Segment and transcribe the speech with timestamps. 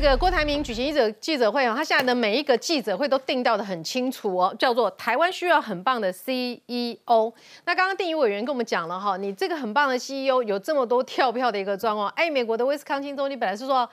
[0.00, 7.32] 这个郭台铭举行记者记者会哦，他现在的每一个记者会都定调的很清楚哦，叫做台湾需要很棒的 CEO。
[7.64, 13.90] 那刚刚定义委员跟我们讲了哈，你这个很棒的 CEO 有这么多跳票的一个状况，哎，美国的威斯康星州你本来是说。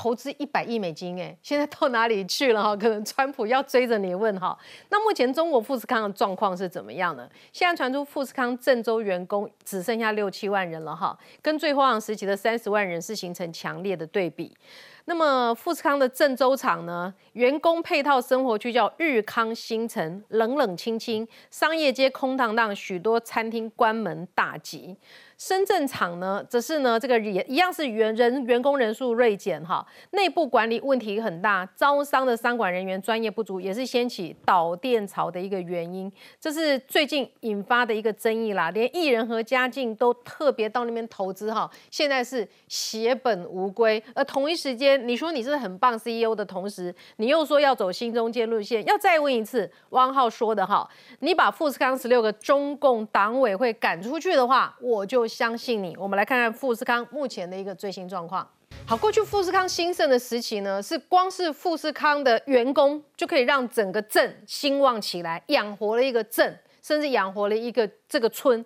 [0.00, 2.74] 投资一百亿美金，哎，现在到哪里去了哈？
[2.80, 4.58] 可能川普要追着你问哈。
[4.88, 7.28] 那目前中国富士康的状况是怎么样呢？
[7.52, 14.56] 现在传出富士康郑州员工只剩下六七万人了哈，跟最荒凉时期的三十万人是形成强烈的对比。
[15.04, 24.96] 那么富士康的郑州厂呢，员工配套生活区叫日康新城，冷冷清清，商业街空荡荡，许多餐厅关门大吉。
[25.40, 36.12] 深圳厂呢，则是呢，这个也一样是员人员工人数锐减哈，内部管理问题很大，招商的商管人员专业不足，也是掀起导电潮的一个原因。
[36.38, 44.02] 这是最近引发的一个争议啦，连艺人和嘉靖都特别到那边投资哈，现在是血本无归。
[44.14, 50.86] 而同一时间，你说你是很棒 CEO 的同时，你又说要走新中间路线，要再问一次汪浩说的哈，
[51.20, 55.29] 你把富士康十六个中共党委会赶出去的话，我就。
[55.30, 58.46] 相信你，我们来看看富士康目前的一个最新状况。
[58.86, 66.58] 好，过去富士康兴盛的时期呢，是光是富士康的员工就可以让整个镇兴旺起来，养活了一个镇，
[66.90, 68.64] 甚至养活了一个这个村。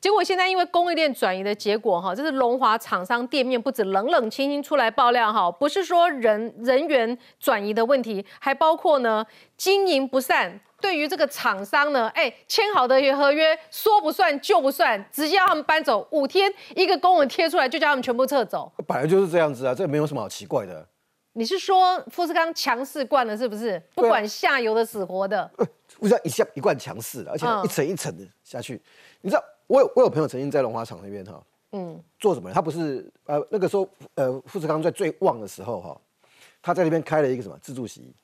[0.00, 9.26] 结果现在因为供应链转移的结果，哈，这是龙华厂商店面不止冷冷清清出来爆料，哈，不是说人人员转移的问题，还包括呢
[9.58, 10.58] 经营不善。
[10.80, 18.72] 对于这个厂商呢，哎，签好的合约说不算就不算，直接让他们搬走，五天一个公文贴出来就叫他们全部撤走。
[18.86, 20.86] 本来就是这样子啊，这没有什么好奇怪的。
[21.32, 23.82] 你是说富士康强势惯了是不是？
[23.94, 25.50] 不管下游的死活的，
[26.00, 28.80] 富士康一下一贯强势，而且一层一层的下去。
[29.20, 32.52] 你知道，我有我有朋友曾经在龙华厂那边哈，嗯，做什么？
[32.52, 36.00] 他不是呃那个时候呃富士康在最旺的时候哈，
[36.62, 38.14] 他在那边开了一个什么自助洗衣。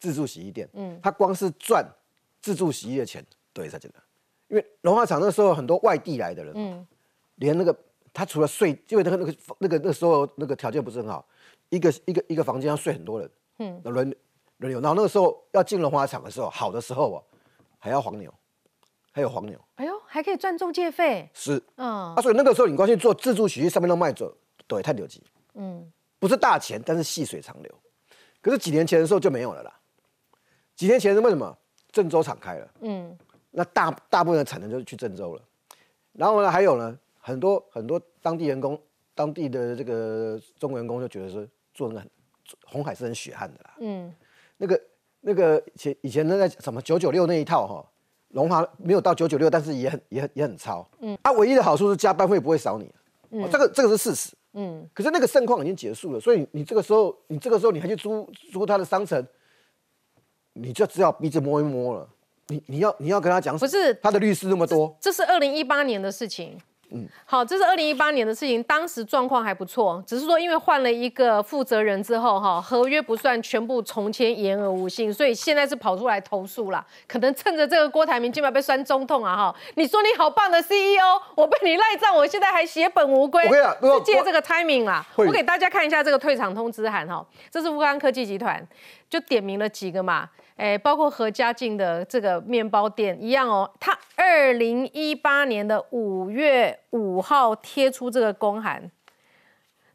[0.00, 1.84] 自助洗衣店，嗯，他光是赚
[2.40, 3.94] 自助洗衣的钱都也在这个，
[4.46, 6.86] 因为龙华厂那时候很多外地来的人，嗯，
[7.34, 7.76] 连那个
[8.12, 11.26] 他除了睡，因为那个那个那个那时候那个条件不是很好，
[11.70, 13.28] 一个一个一个房间要睡很多人，
[13.58, 14.16] 嗯，轮
[14.58, 17.24] 轮流，然后那个时候要进龙华厂的时候，好的时候哦，
[17.78, 18.32] 还要黄牛，
[19.10, 24.32] 还有黄牛，哎呦，还可以赚中介费，是，嗯，啊，所以那个时候你光去做自助洗衣，上面都卖走，
[24.66, 25.22] 对，太牛级，
[25.54, 27.74] 嗯，不是大钱，但是细水长流，
[28.40, 29.74] 可是几年前的时候就没有了啦。
[30.74, 31.56] 几年前是为什么
[31.90, 32.68] 郑州厂开了？
[32.80, 33.16] 嗯，
[33.50, 35.42] 那大大部分的产能就是去郑州了。
[36.12, 38.80] 然后呢，还有呢，很多很多当地员工、
[39.14, 42.10] 当地的这个中国员工就觉得说，做那个很
[42.64, 43.74] 红海是很血汗的啦。
[43.80, 44.14] 嗯，
[44.58, 44.80] 那个
[45.22, 47.84] 那个前以前那在什么九九六那一套哈，
[48.28, 50.86] 龙华没有到九九六，但是也很也很也很超。
[51.00, 52.88] 嗯，它唯一的好处是加班费不会少你。
[53.30, 54.36] 嗯，这个这个是事实。
[54.52, 59.26] 嗯，可是那个盛况已经结束了，所以你这个时候你这个时候你还去租租他的商城。
[60.54, 62.08] 你就只要鼻子摸一摸了，
[62.48, 66.58] 你你要你要跟他讲，不是他的律师那么多，这是二零一八年的事情。
[66.90, 76.84] 嗯，好，这是二零一八年的事情，当时状况还不错，只是说因为换了一个负责人之后，哈，合约不算全部重签，言而无信，所以现在是跑出来投诉了。
[77.06, 83.44] 可能趁着这个郭台铭今晚被酸中痛啊，哈，你说你好棒的 CEO，我被你赖账，我现在还血本无归。
[83.44, 85.06] 我跟你讲，是借这个 timing 啦。
[85.16, 88.66] 我给大家看一下这个退场通知函，哈，这是富康科技集团，
[89.10, 90.28] 就点名了几个嘛。
[90.58, 98.90] 哎，包括何家劲的这个面包店一样哦，他二零一八年的五月五号贴出这个公函，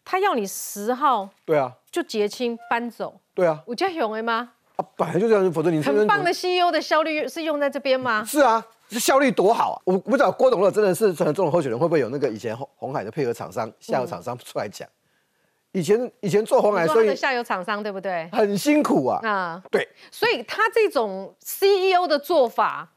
[0.05, 3.19] 他要你十号对啊，就结清搬走。
[3.33, 4.51] 对啊，我叫勇哎吗？
[4.77, 8.23] 啊，本来就这样，否则你很棒的 CEO 的效率是用在这边吗？
[8.23, 9.81] 是啊，这效率多好啊！
[9.83, 14.87] 我不知道郭董乐真的是成了这种候选人，会不会有那个以前红红海的配合厂商、下游厂商出来讲？
[15.73, 18.29] 以前以前做红海，所以下游厂商对不对？
[18.31, 19.19] 很辛苦啊。
[19.27, 19.87] 啊，对。
[20.11, 22.87] 所以他这种 CEO 的做法，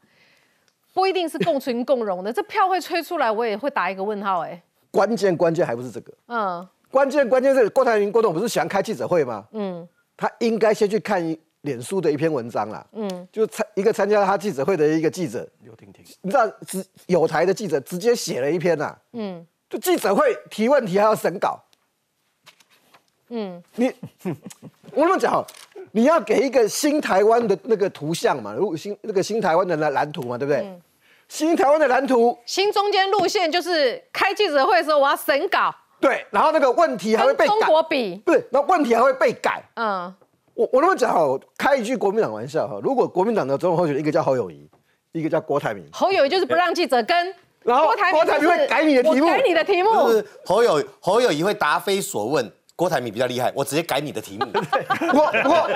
[0.93, 2.31] 不一定是共存共荣的。
[2.33, 4.41] 这票会吹出来，我也会打一个问号。
[4.41, 4.61] 哎，
[4.91, 6.13] 关键关键还不是这个。
[6.27, 6.67] 嗯。
[6.89, 9.45] 关键关键是郭台铭郭董不是喜欢开记者会吗？
[9.51, 9.87] 嗯。
[10.15, 12.85] 他应该先去看一脸书的一篇文章啦。
[12.93, 13.27] 嗯。
[13.31, 18.95] 就参一个参加他记者会的一个记者刘婷婷，你知道，直有台的记者直接写了一篇呐。
[19.13, 19.45] 嗯。
[19.67, 21.59] 就记者会提问题还要审稿。
[23.29, 23.91] 嗯，你
[24.93, 25.45] 我那么讲，
[25.91, 28.53] 你要给一个新台湾的那个图像嘛？
[28.53, 30.65] 如果新那个新台湾的蓝蓝图嘛，对不对？
[31.27, 39.61] 新台湾的蓝图，新中间路线就是开记者会的时候我要审稿，对，然后那个问题还会被中国比，不是，那问题还会被改。
[39.75, 40.13] 嗯，
[40.53, 44.69] 我我那么讲哈，开一句国民党玩笑哈，如果国民党的总统候选人一个叫侯友谊，
[45.11, 49.89] 一个叫郭台铭，侯友谊就是不让记者跟，然后郭台铭会改你的题目，改你的题目，
[50.45, 52.49] 侯友侯友谊会答非所问。
[52.77, 54.45] 郭台铭比较厉害，我直接改你的题目。
[54.45, 55.67] 不过不过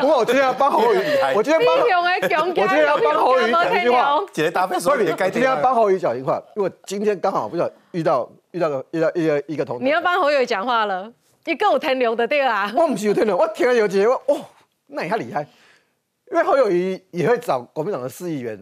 [0.00, 0.96] 不过，我今天要帮侯宇，
[1.34, 4.18] 我今天帮 我今天要帮侯宇讲一句话。
[4.32, 11.12] 姐姐搭配说你的该今天要帮侯宇讲一句话，因为今天刚好不巧遇到遇到个遇到一个一个同你要帮侯友讲话了，
[11.44, 12.72] 你跟我天流的对啊？
[12.74, 14.40] 我不是有天流，我听了有几个哦，
[14.86, 15.46] 那你还厉害，
[16.32, 18.58] 因为侯友谊也会找国民党的市议员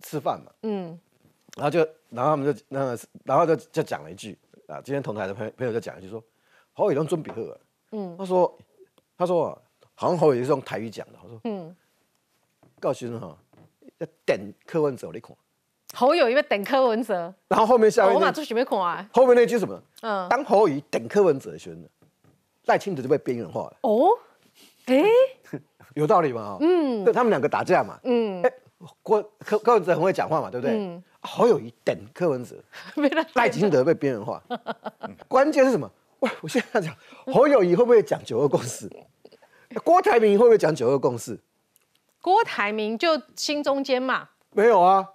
[0.00, 0.96] 吃饭嘛，嗯，
[1.56, 4.38] 然后就然后他们就那然后就就讲了一句
[4.68, 6.22] 啊，今天同台的朋友朋友就讲一句说。
[6.76, 7.60] 侯友谊准备好了，
[7.92, 8.58] 嗯，他说，
[9.16, 9.58] 他说啊，
[9.94, 11.74] 好像侯友谊是用台语讲的，他说，嗯，
[12.78, 13.34] 告诉你哈，
[13.98, 15.34] 要等柯文哲你看，
[15.94, 19.82] 侯友谊要等柯文哲，然后后面下面，我马出准备看啊，后面那句什么？
[20.02, 21.80] 嗯，当侯友谊等柯文哲的时候，
[22.66, 23.76] 赖清德就被边缘化了。
[23.80, 24.08] 哦，
[24.84, 25.02] 哎，
[25.96, 26.58] 有道理吗？
[26.60, 28.52] 嗯，对他们两个打架嘛，嗯，哎，
[29.02, 30.76] 郭柯柯文哲很会讲话嘛，对不对？
[30.76, 32.54] 嗯，侯友谊等柯文哲，
[33.34, 34.42] 赖清德被边缘化，
[35.26, 35.90] 关键是什么？
[36.26, 36.94] 喂，我现在讲
[37.26, 38.90] 侯友谊会不会讲九二共识？
[39.84, 41.38] 郭台铭会不会讲九二共识？
[42.20, 44.28] 郭台铭就心中间嘛。
[44.52, 45.06] 没有啊，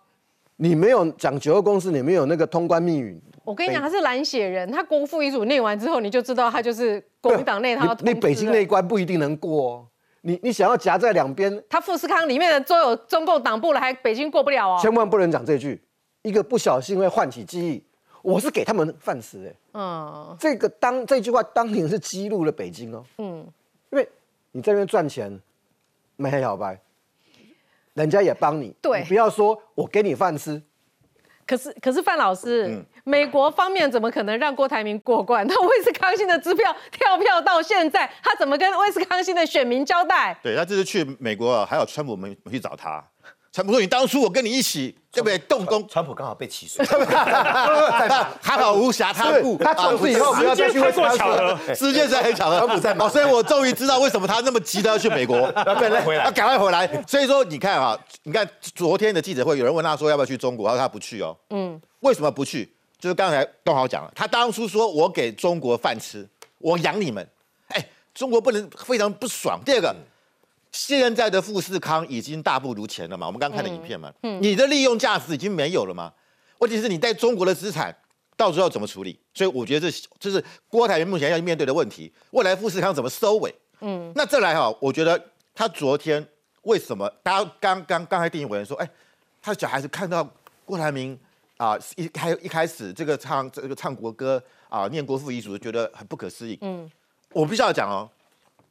[0.58, 3.22] 你没有讲九二共识，你没有那个通关密语。
[3.44, 9.88] 我跟你讲，他是蓝血人，他国父遗嘱念完之后，你就知道他就是国民党内他要你北京那一关不一定能过。
[10.22, 14.80] 你你想要夹在两边，他富士康里面的都有中共党部了，还北京过不了哦。
[14.80, 15.82] 千万不能讲这句，
[16.22, 17.84] 一个不小心会唤起记忆。
[18.22, 23.48] 我是给他们饭吃哎，嗯，这个当这句话当年是激怒了北京哦，嗯，
[23.90, 24.08] 因为
[24.52, 25.40] 你在那边赚钱
[26.16, 26.80] 没黑小白，
[27.94, 30.62] 人家也帮你，对，不要说我给你饭吃，
[31.46, 35.46] 可是可是范老师，美国方面怎么可能让郭台铭过关？
[35.50, 40.38] 那威斯康星的支票跳票到现在，他怎么跟威斯康星的选民交代？
[40.44, 43.04] 对他这次去美国，还有川普们去找他。
[43.54, 45.38] 川普说：“你当初我跟你一起，对不对？
[45.40, 46.82] 动工。”川普刚好被起诉，
[48.42, 49.58] 还好无暇他顾。
[49.62, 52.60] 他从此以后不要再去会做巧合， 世界在很巧合。
[52.60, 57.04] 川普在哦，所以我终于知道为什么他那么急的要去美国，要赶快回来，要赶快回来。
[57.06, 61.36] 所以说，你看啊，你看昨天的记者会，有人问他说要不要去中国，他说他不去哦。
[61.50, 62.74] 嗯，为什么不去？
[62.98, 66.26] 就是刚才东豪讲了，他当初说我给中国饭吃，
[66.60, 67.28] 我养你们，
[67.68, 69.60] 哎，中国不能非常不爽。
[69.66, 69.94] 第二个。
[70.72, 73.28] 现在的富士康已经大不如前了嘛？
[73.28, 76.14] 我们刚刚看的影片嘛，你的利用价值已经没有了吗？
[76.60, 77.96] 问题是你在中国的资产
[78.38, 79.20] 到时候要怎么处理？
[79.34, 82.12] 所以我觉得这这是郭台铭目前要面对的问题。
[82.32, 83.54] 未来富士康怎么收尾？
[83.82, 85.22] 嗯，那再来哈，我觉得
[85.54, 86.26] 他昨天
[86.62, 88.90] 为什么大家刚刚刚才电影委员说，哎，
[89.42, 90.28] 他的小孩子看到
[90.64, 91.20] 郭台铭
[91.58, 96.58] 啊一开一开始这个唱这个唱国歌啊念国父遗嘱，觉得很不可思议。
[96.62, 96.90] 嗯，
[97.34, 98.10] 我必须要讲哦。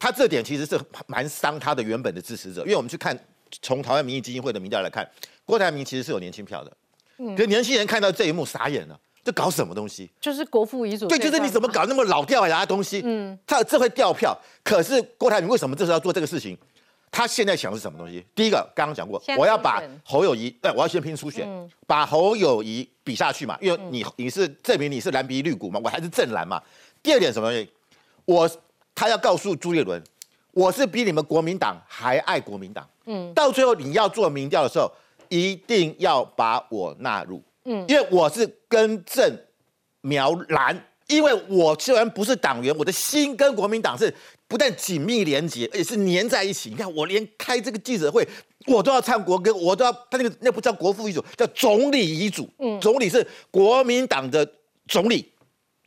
[0.00, 3.16] 他这点其实是蛮伤他的原本的支持者，因为我们去看
[3.60, 5.06] 从台湾民意基金会的民调来看，
[5.44, 6.72] 郭台铭其实是有年轻票的，
[7.18, 10.10] 嗯，可年轻人看到这一幕傻眼了，这搞什么东西？
[10.18, 13.02] 就是国父遗嘱，对，就是你怎么搞那么老掉牙的东西？
[13.04, 16.56] 嗯，他这会掉票，可是郭台铭为什么这时候要做这个事情？
[17.12, 18.24] 他现在想的是什么东西？
[18.34, 21.46] 第一个刚刚讲过，我要把侯友谊，对，我要先拼初选，
[21.86, 26.62] 把侯友谊比下去嘛，因为你你是证明你是蓝鼻绿骨嘛，我还是正蓝嘛。
[27.02, 27.70] 第二点什么东西？
[28.24, 28.50] 我。
[29.00, 30.04] 他要告诉朱立伦，
[30.52, 32.86] 我是比你们国民党还爱国民党。
[33.06, 34.92] 嗯，到最后你要做民调的时候，
[35.30, 37.42] 一定要把我纳入。
[37.64, 39.34] 嗯，因为我是根正
[40.02, 44.14] 苗蓝，因为我虽然不是党员，我的心跟国民党是
[44.46, 46.68] 不但紧密连结，而且是粘在一起。
[46.68, 48.28] 你看，我连开这个记者会，
[48.66, 52.46] 我都要唱国歌，我都要他那个那不叫国父遗嘱，叫总理遗嘱。
[52.58, 54.46] 嗯，总理是国民党的
[54.86, 55.32] 总理，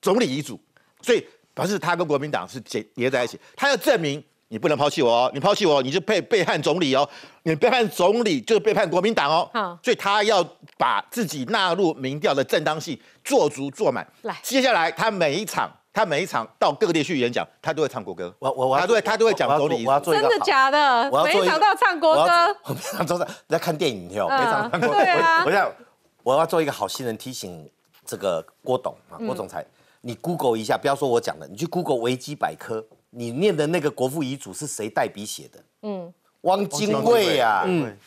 [0.02, 0.60] 总理遗嘱，
[1.04, 1.24] 所以。
[1.54, 7.08] 表示他跟国民党是结结在一起，他要证明你不能抛弃我哦，你抛弃我你就背背叛总理哦，
[7.44, 10.44] 你背叛总理就是背叛国民党哦，所以他要
[10.78, 14.08] 把自己纳入民调的正当性做足做满。
[14.22, 18.34] 来，接下来他每一场他每一场到各地去演讲，他都会唱国歌。
[18.40, 19.86] 我我我，他都会他都会讲总理。
[19.86, 21.12] 我要做真的假的？
[21.24, 22.58] 每一场都要唱国歌。
[22.64, 24.98] 我每场都在在看电影，哦，每场唱国歌。
[25.46, 25.72] 我要
[26.24, 27.70] 我要做一个好心人，提醒
[28.06, 29.66] 这个郭董啊，郭总裁。
[30.06, 35.64] 你 Google 一下，不要说我讲的，你去 Google 维基百科，你念的那个国父遗嘱是谁代笔写的？
[35.84, 37.98] 嗯，汪精卫呀，嗯，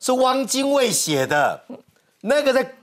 [0.00, 1.64] 是汪精卫写的。
[2.22, 2.74] 那个在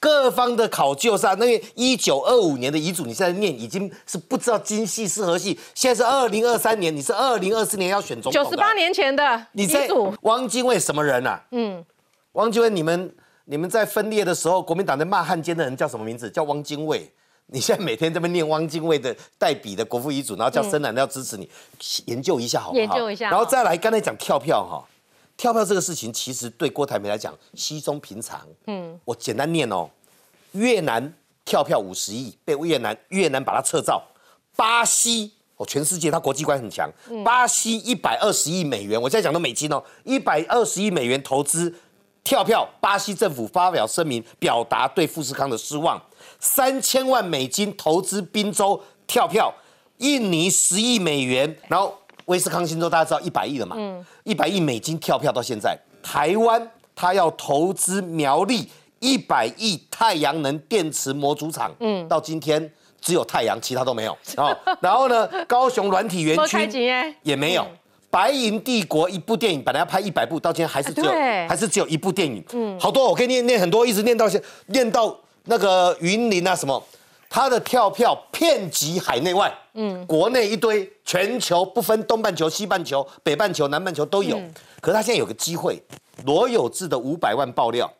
[0.00, 5.58] 各方的考究上，那个一九二五年的遗嘱，你现在念已经是不知道今系是何系。
[5.74, 10.14] 现在是二零二三年，你是二零二四年要选总统九十八年前的遗嘱。
[10.22, 11.44] 汪精卫什么人啊？
[11.50, 11.84] 嗯，
[12.32, 16.30] 汪精卫，你们你们在分裂的时候，国民党在骂汉奸的人叫什么名字？
[16.30, 17.12] 叫汪精卫。
[17.50, 21.48] 你现在每天这边念汪精卫的代笔的国父遗嘱，然后叫深蓝要支持你，
[22.04, 22.78] 研究一下好不好？
[22.78, 24.84] 研究一下，然后再来刚才讲跳票哈，
[25.36, 28.46] 跳票这个事情其实对郭台铭来讲稀松平常。
[28.66, 29.88] 嗯，我简单念哦，
[30.52, 31.14] 越南
[31.46, 34.02] 跳票五十亿被越南越南把它撤照，
[34.54, 36.90] 巴西哦，全世界它国际观很强。
[37.24, 41.74] 巴西一百二十亿美元，我现在讲的美金哦，一百二十亿美元投资
[42.22, 45.98] 跳票，巴西政府发表声明表达对富士康的失望。
[46.38, 49.52] 三千万美金投资宾州跳票，
[49.98, 53.76] 印尼十亿美元，然后威斯康星州大家知道一百亿了嘛？
[53.78, 58.68] 嗯，一百亿美金跳票到现在，台湾他要投资苗栗。
[59.00, 62.60] 一百亿太阳能电池模组厂，嗯，到今天
[63.00, 64.18] 只有太阳，其他都没有。
[64.36, 66.58] 哦，然后呢，高雄软体园区
[67.22, 67.64] 也没有。
[68.10, 71.12] 白银帝国一部电影本来要拍一百部，到今天还是只有
[71.48, 72.42] 还是只有一部电影。
[72.52, 75.16] 嗯，好多我可以念念很多，一直念到现念到
[75.48, 76.82] 那个云林啊什么，
[77.28, 84.38] 他的跳票遍及海内外，嗯，国内一堆，全球不分东半球、西半球、北半球、南半球都有。
[84.80, 85.82] 可是他现在有个机会，
[86.24, 87.90] 罗有志的五百万爆料。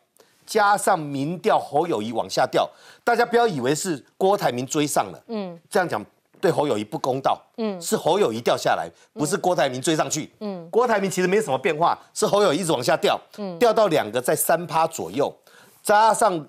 [0.45, 2.67] 加上民调侯友谊往下掉，
[3.03, 6.03] 大家不要以为是郭台铭追上了，嗯，这样讲
[6.41, 15.31] 对侯友谊不公道，嗯，是侯友谊掉下来，不是郭台铭追上去，嗯，郭台铭其实没什么变化，是侯友谊一直往下掉，嗯，掉到两个在三趴左右，
[15.83, 16.43] 加上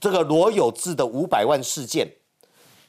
[0.00, 2.08] 这个罗有志的五百万事件，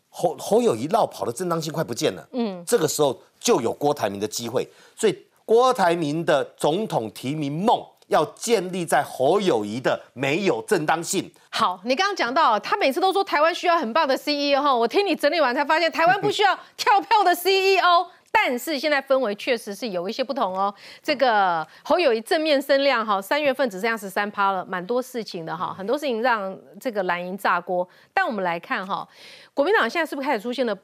[0.10, 7.84] 侯侯友谊绕跑的正当性快不见了，嗯，这个时候就有郭台铭的机会，所以郭台铭的总统提名梦。
[8.10, 11.32] 要建立在侯友谊的没有正当性。
[11.51, 18.08] 好，你刚刚讲到，他每次都说台湾需要很棒的 CEO 哈，我听你整理完才发现，台湾不需要跳票的 CEO。
[18.31, 20.74] 但是现在氛围确实是有一些不同哦。
[21.01, 27.88] 这个侯友谊正面声量哈，三月份只剩下十三趴了，蛮多事情的哈，很多事情让这个蓝营炸锅。
[28.13, 29.07] 但我们来看哈，
[29.53, 30.77] 国民党现在是不是开始出现了？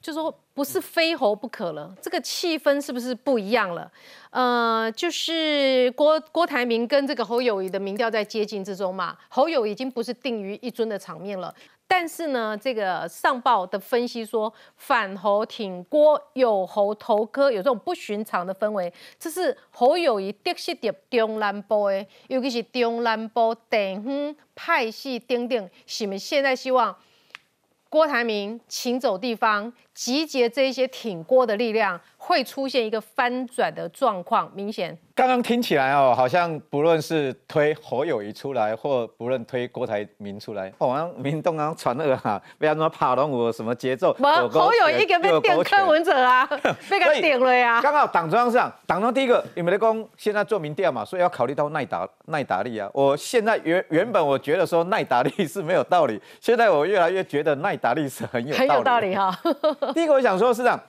[0.00, 3.88] 就说不是非侯不可了，这个气氛是不是不一样了？
[4.30, 11.54] 呃，就是郭郭台铭跟这个侯友谊的民调在接近之中嘛，侯友已经不是定于一尊的场面了。
[11.94, 26.96] 但是呢，这个上报的分析说反侯挺郭，有侯投科，有这种不寻常的氛围，这是侯友谊得势的中南部的，尤其是中南部地方派系等等，是咪现在希望？
[27.90, 34.96] 郭台铭请走地方，集结这一些挺郭的力量，会出现一个翻转的状况，明显。
[35.14, 44.14] 刚刚听起来哦，好像不论是推侯友谊出来，或不论推郭台铭出来，好像民动刚传那个哈，不要那么怕动我什么节奏。
[44.50, 46.46] 侯友谊个被电柯文哲啊，
[46.88, 47.82] 被他点了呀。
[47.82, 52.88] 刚好党中央上，党中央第一个，你们的工现在做民调嘛，所以要考虑到耐打耐打力啊。
[52.94, 59.38] 我现在原原本我觉得说耐打力是没有道理，现在我越来越觉得耐打力是很有很有道理哈。
[59.94, 60.80] 第一个我想说是这样。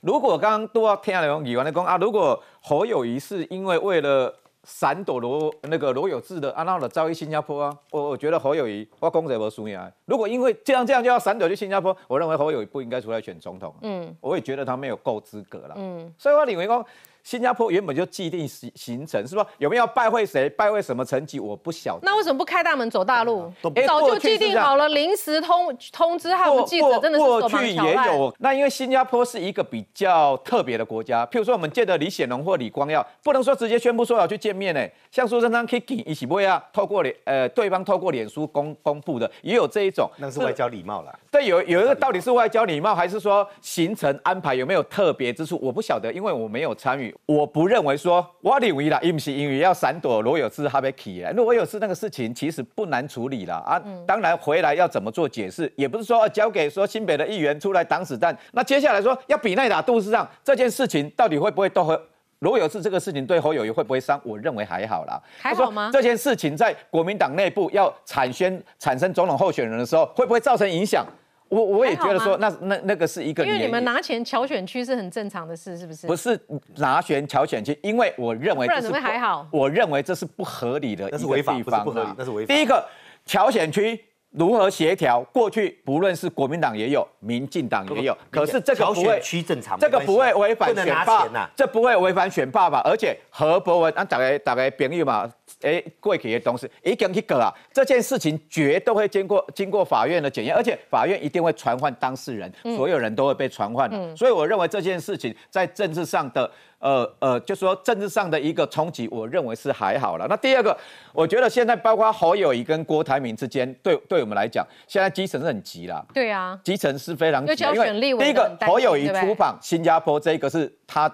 [0.00, 4.32] 如果刚刚都要听了李完的讲啊，如果侯友谊是因为为了
[4.64, 9.90] 闪躲罗那个罗有志的，啊，那了遭遇新加坡啊，我我觉得侯友谊我公者不输赢啊。
[10.06, 13.74] 如果因为这样这样就要闪躲去新加坡，我认为侯友谊不应该出来选总统。
[13.82, 15.74] 嗯，我也觉得他没有够资格了。
[15.76, 16.84] 嗯，所以我李为讲。
[17.28, 19.46] 新加坡原本就既定行行程，是吧？
[19.58, 20.48] 有没有拜会谁？
[20.48, 21.38] 拜会什么层级？
[21.38, 22.00] 我不晓得。
[22.02, 23.52] 那为什么不开大门走大路？
[23.86, 28.34] 早就既定好了，临时通通知他们记者，真的是过去也有。
[28.38, 34.80] 那因为新加坡是一个比较特别的国家，譬如说我们见的李显龙或李光耀，不能说直接宣布说要去见面呢。
[35.10, 40.10] 像苏贞昌、Kiki 一起不会啊，透过脸呃对方透过脸书公公布的，也有这一种。
[40.16, 41.14] 那是外交礼貌了。
[41.30, 45.58] 对，有有一个到底是外交礼貌，还是说行程安排有没有特别之处？
[45.60, 47.96] 我不晓得，因为我没有参与，我不认为。
[47.96, 53.82] 说我认为啦，因不是因为要闪躲罗有志他被起来，罗有志那个事情其实不难处理了啊。
[54.06, 58.36] 当然回来要怎么做解释，也不是说交给说新北的议员出来挡子弹。
[58.52, 62.00] 那接下来说要比奈打杜氏上这件事情到底会不会都和
[62.38, 64.20] 罗有志这个事情对侯友谊会不会伤？
[64.22, 65.20] 我认为还好啦。
[65.40, 65.90] 还好吗？
[65.92, 71.04] 这件事情在国民党内部要产宣产生总统候选人的时候，会不会造成影响？
[71.48, 76.06] 我我也觉得说，那那那个是一个，因为你们拿钱乔选区是很正常的事，是不是？
[76.06, 76.38] 不是
[76.76, 79.46] 拿钱乔选区，因为我认为不然怎么还好？
[79.50, 82.54] 我认为这是不合理的，那是违法，不是不合理，那是违法。
[82.54, 82.84] 第一个
[83.24, 84.04] 乔选区。
[84.32, 85.22] 如何协调？
[85.32, 92.82] 过去不论是国民党也有，民进党也有，可是这个不会区正常，这个不会违反选罢，这不会违反选罢吧。
[92.84, 95.26] 而且何伯文啊，大概大概朋友嘛，
[95.62, 103.90] 哎，过去的东西已经去搞啊，这件事情绝对会经过经过法院的检验，而且法院一定会传唤当事人，所有人都会被传唤。
[104.16, 106.50] 所以我认为这件事情在政治上的。
[106.80, 110.28] 呃呃，就说政治上的一个冲击，我认为是还好了。
[110.28, 110.78] 那第二个，
[111.12, 116.06] 我觉得现在包括侯友谊跟郭台铭之间，对对我们来讲，现在基层是很急啦。
[116.14, 121.12] 对啊，基层是非常急，因为第一个侯友谊出访新加坡，这个是他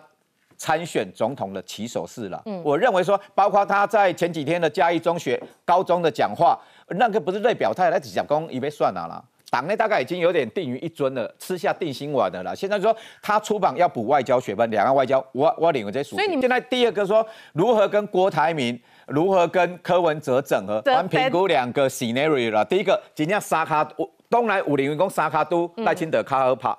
[0.56, 2.42] 参选总统的起手式了。
[2.46, 6.58] 嗯，我认为说，包括他在前几天的嘉义中学高中的讲话，
[6.88, 9.22] 那个不是在表态，那只讲公已被算了啦。
[9.50, 12.56] 党内大概已经有点定于一尊了，吃下定心丸的了。
[12.56, 16.16] 现在说他出榜要补外交学分，两岸外交，我我领我这属。
[16.16, 22.64] 所以你们现在第二个说如何跟郭台铭，如何跟柯文哲整合，咱评估两个 scenario 了。
[22.64, 23.88] 第一个，今天沙卡
[24.28, 26.76] 东来五零员工沙卡都赖清德卡尔帕。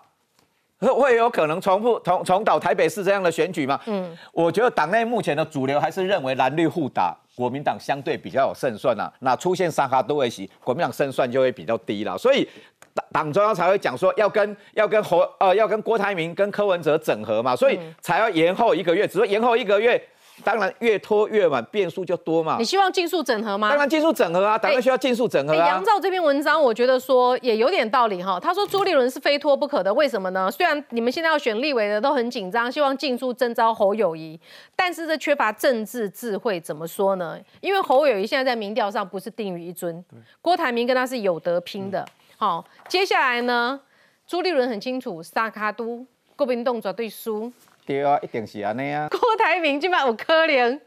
[0.94, 3.80] 会有可能重复重重蹈台北市这样的选举吗？
[3.86, 9.12] 嗯，我觉得党内目前的主流还是认为蓝绿互打，国民党相对比较有胜算啊。
[9.20, 12.18] 那出现沙哈都会席，国民党胜算就会比较低了。
[12.18, 12.48] 所以
[12.94, 20.02] 党党中央才会讲说要跟要跟侯呃要跟郭台铭跟柯文哲整合嘛，所以才要延后一个月，只是延后一个月。
[20.44, 22.58] 当然，越拖越晚，变数就多嘛。
[22.60, 23.70] 你希望尽速整合吗？
[23.70, 24.58] 当然，尽速整合啊！
[24.58, 25.68] 当然需要尽速整合啊。
[25.68, 28.40] 杨照这篇文章，我觉得说也有点道理哈。
[28.40, 30.52] 他说朱立伦是非拖不可的，为什么呢？
[30.52, 34.40] 虽然你们现在要选立委的都很紧张，希望尽速征召侯友谊，
[34.76, 37.40] 但是这缺乏政治智慧，怎么说呢？
[37.62, 40.04] 因为侯友谊现在在民调上不是定于一尊，
[40.42, 42.06] 郭台铭跟他是有得拼的。
[42.38, 43.80] 好，接下来呢，
[44.28, 47.52] 朱立伦很清楚，沙卡都国民党绝对输。
[47.86, 49.08] 对啊，一定是安尼啊。
[49.10, 50.80] 郭台铭今晚有可能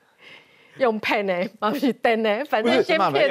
[0.78, 3.28] 用骗的， 不是真的，反正先骗。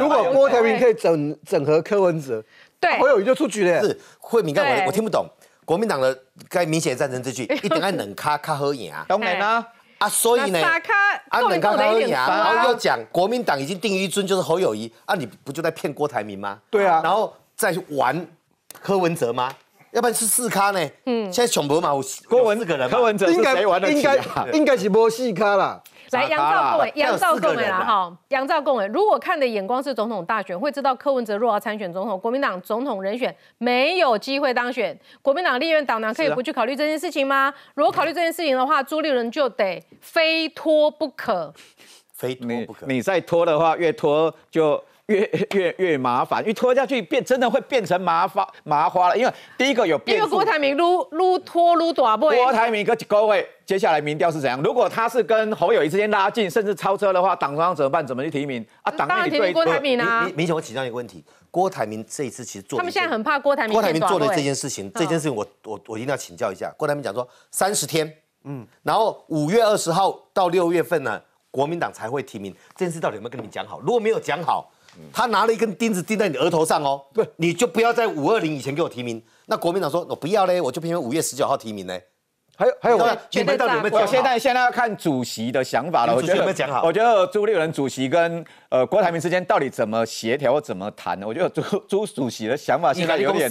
[0.00, 2.42] 如果郭台铭可以整整合柯文哲，
[2.80, 3.80] 对，侯友谊就出局了。
[3.82, 5.26] 是慧敏，刚我我听不懂
[5.64, 6.16] 国民党的
[6.48, 9.04] 该明显赞成这句，一定按冷卡卡喝牙。
[9.08, 9.66] 当然啦，
[9.98, 10.60] 啊，所以呢，
[11.28, 16.60] 啊冷卡喝牙，然后又讲国民党已经定于一尊就是侯友谊，啊，你不就在骗郭台铭吗？
[16.68, 18.26] 对啊，然后再玩
[18.82, 19.54] 柯文哲吗？
[19.94, 20.90] 要不然是四咖呢？
[21.06, 21.90] 嗯，现在穷博嘛，
[22.28, 23.90] 郭文这个人，柯文哲应该玩的？
[23.90, 24.18] 应该
[24.52, 25.80] 应该是波四咖啦。
[26.10, 28.86] 来，杨兆共伟，杨兆共伟啦，哈，杨兆共伟。
[28.88, 34.98] 如果看的眼光是总统大选，会知道柯文哲若要参选总统，国民党总统人选没有机会当选。
[35.22, 37.54] 国民党立院党囊可以不去考虑这件事情吗？
[37.74, 41.54] 如果考虑这件事情的话，朱立伦就得非拖不可。
[42.12, 42.86] 非拖不可。
[42.86, 44.82] 你再拖的话，越拖就。
[45.06, 49.18] 越越越麻烦，因为拖下去变真的会变成麻花麻花了。
[49.18, 52.30] 因为第一个有变，因为郭台铭撸撸拖撸短不？
[52.30, 54.62] 郭台铭跟各位接下来民调是怎样？
[54.62, 58.06] 如果他是跟侯友谊之间拉近，甚至超车的话，党中央怎么办？
[58.06, 58.90] 怎么去提名啊？
[58.92, 60.26] 当然提名郭台铭啊！
[60.34, 63.74] 明显我请教一个问题：郭台铭这一次其实做，他们现在很怕郭台铭。
[63.74, 66.72] 郭台铭做的这件事情，这件事情我我我一定要请教一下。
[66.78, 68.10] 郭台铭讲说三十天，
[68.44, 72.54] 嗯，然后五月二十号到六月份呢，国民党才会提名。
[72.74, 73.78] 这件事到底有没有跟你们讲好？
[73.80, 74.70] 如果没有讲好。
[75.12, 79.22] 他拿了一根钉子钉在你额头上哦，对，你就不要在五二零以前给我提名。
[79.46, 82.02] 那国民党说，我不要嘞，我就偏偏五月十九号提名嘞。
[82.56, 82.98] 还有还有，
[83.30, 84.06] 前面到底有没有讲好？
[84.06, 86.14] 现在现在要看主席的想法了。
[86.14, 86.82] 我觉得有没有讲好？
[86.84, 91.26] 我觉得朱立伦主席跟呃郭台铭之间到底怎么协调、怎么谈呢？
[91.26, 93.50] 我觉得朱朱主席的想法现在有点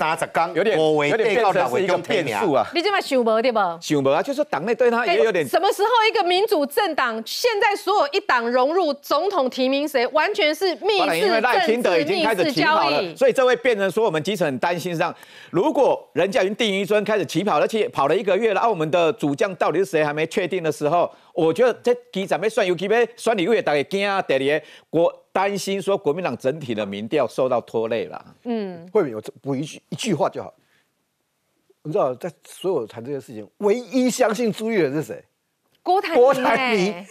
[0.53, 2.65] 有点有点变成是一个变数啊。
[2.73, 3.59] 你这么想无对不？
[3.81, 5.45] 想无啊，就是党内对他也有点。
[5.45, 13.15] 什么时候一个民主政党现在所有一党融入总统提名谁，完全是密室政治、密室交易。
[13.15, 15.13] 所以这会变成说，我们基层很担心上，
[15.51, 19.79] 如果人家已经定一尊开始起跑，而且跑了一个月了，啊，我们的主将到底。
[19.79, 24.21] 是谁还没确定的时候，我觉得这基准备算有机会算礼物，大家惊啊！
[24.21, 28.35] 第二，国担心说国民党整体的民调受到拖累了。
[28.43, 30.53] 嗯，会有补一句一句话就好。
[31.81, 35.21] 你知道，在所有谈这件事情，唯一相信朱立伦是谁？
[35.81, 37.05] 郭台郭台铭。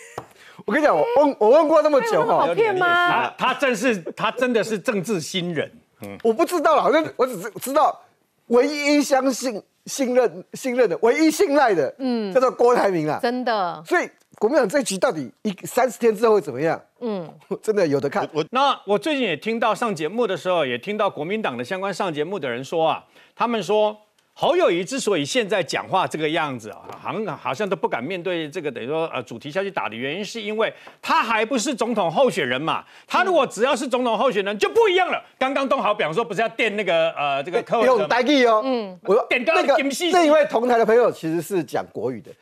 [0.64, 3.28] 我跟你讲，我问我问过那么久哈，好骗吗？
[3.36, 5.70] 他正是他真的是政治新人。
[6.00, 8.00] 嗯，我不知道了，好像我只是知道
[8.46, 9.62] 唯一相信。
[9.86, 13.82] 信任信任的唯一信赖的，嗯，叫做郭台铭啊，真的。
[13.86, 16.80] 所以国民党这局到底一三十天之后会怎么样？
[17.00, 17.28] 嗯，
[17.62, 18.28] 真的有的看。
[18.32, 23.96] 我那我最近也听到上节目的时候，也听到国民党的相关上节目的人说啊，他们说。
[24.42, 32.84] 侯友谊之所以现在讲话这个样子啊，好像好像都不敢面对这个等于说呃主题下去打的原因，是因为他还不是总统候选人嘛。
[33.06, 35.24] 他如果只要是总统候选人就不一样了。
[35.38, 39.76] 刚刚东豪比方说不是要垫那个呃这个客用代替哦，嗯，我点那个
[40.10, 42.32] 那一位同台的朋友其实是讲国语的，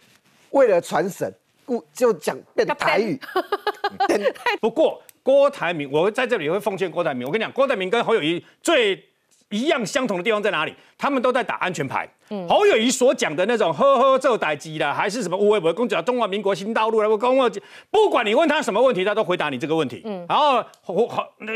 [0.52, 1.30] 为了传神，
[1.66, 3.20] 故就讲变台语。
[4.58, 9.04] 不过郭台铭，我在这里会奉劝郭台铭，我跟你讲，郭台铭跟侯友谊最。
[9.50, 10.74] 一样相同的地方在哪里？
[10.96, 12.08] 他们都在打安全牌。
[12.48, 17.10] 侯友谊所讲的那种呵呵这歹机的，还是什么无为不为公讲中华民国新道路了？
[17.10, 17.50] 我公我
[17.90, 20.02] 不管你问他什么问题，他都回答你这个问题。
[20.04, 21.08] 嗯，然后我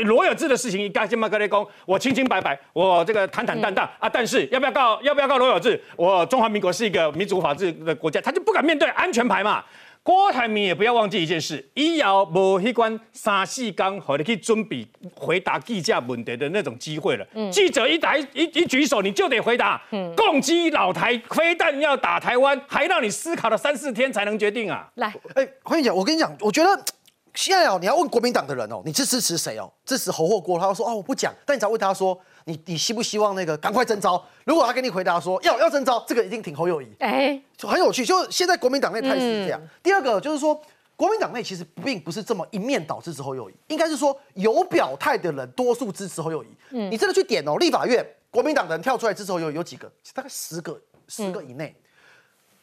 [0.03, 4.09] 罗有志的事情，该先把格雷公，我清清白白，我这个坦坦荡荡啊。
[4.09, 5.01] 但是要不要告？
[5.01, 5.81] 要不要告罗有志？
[5.95, 9.63] 我中华民国是一个民主法治的国家，他就不敢面对安全牌嘛。
[10.05, 17.25] 郭台铭也不要忘记一件事，以后无迄关三四天，和你去准备回答记者问题的那种机会了。
[17.51, 19.81] 记者一打一一举手，你就得回答。
[20.15, 24.87] 攻击老台，非但要打台湾，还让你思考了三四天才能决定啊！
[24.93, 26.85] 来，哎，欢迎讲，我跟你讲，我觉得
[27.33, 29.73] 现在哦，你要问国民党的人哦，你是支持谁哦？
[29.83, 30.59] 支持侯或郭？
[30.59, 31.33] 他说哦，我不讲。
[31.47, 32.15] 但你只要问他说，
[32.45, 34.23] 你你希不希望那个赶快征召？
[34.45, 36.87] 如果他跟你回答说要要征召，这个一定挺侯友谊。
[36.99, 38.05] 哎，就很有趣。
[38.05, 39.61] 就现在国民党内态势是这样。
[39.81, 40.59] 第二个就是说，
[40.95, 46.47] 国民党内其实并不是这么一面倒支持侯友谊，应该是说有表态的人多数支持侯友谊。
[46.69, 49.91] 嗯，你真的去点哦，立法院国民党的人跳出来支持侯友谊有几个？
[50.13, 51.75] 大概十个，十个以内。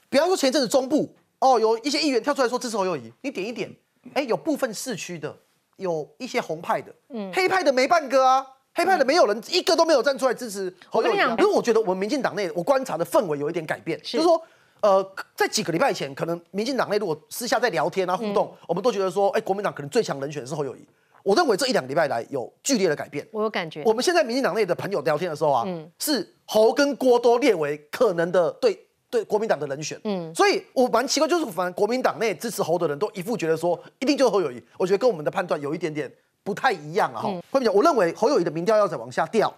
[0.09, 3.75] 比方说前阵子中部哦，有一些议员跳出来说支持侯友谊，你点一点。
[4.15, 5.37] 哎，有部分市区的，
[5.77, 11.19] 有一些红派的，嗯，黑派的没半个啊，黑派的没有人一个都没有站出来支持侯友宜。
[11.19, 14.41] 因为我觉得我们民进党内，我观察的氛围有一点改变，就是说，
[14.81, 20.87] 呃，在几个礼拜前，可能民进党内如果私下在聊天啊互动，我们都觉得说，哎，国民党可能最强人选是侯友谊。
[21.23, 23.83] 我认为这一两个礼拜来有剧烈的改变，我有感觉。
[23.85, 25.67] 我们现在民进党内的朋友聊天的时候啊，
[25.99, 28.87] 是侯跟郭都列为可能的对。
[29.13, 36.11] 对国民党的人选，嗯，所以我蛮奇怪，就是反正国民党内支持侯的人都一副觉得说一定就是侯友谊，我觉得跟我们的判断有一点点
[36.43, 37.23] 不太一样啊。
[37.23, 37.75] 哈，会不讲？
[37.75, 39.53] 我认为侯友谊的民调要再往下掉，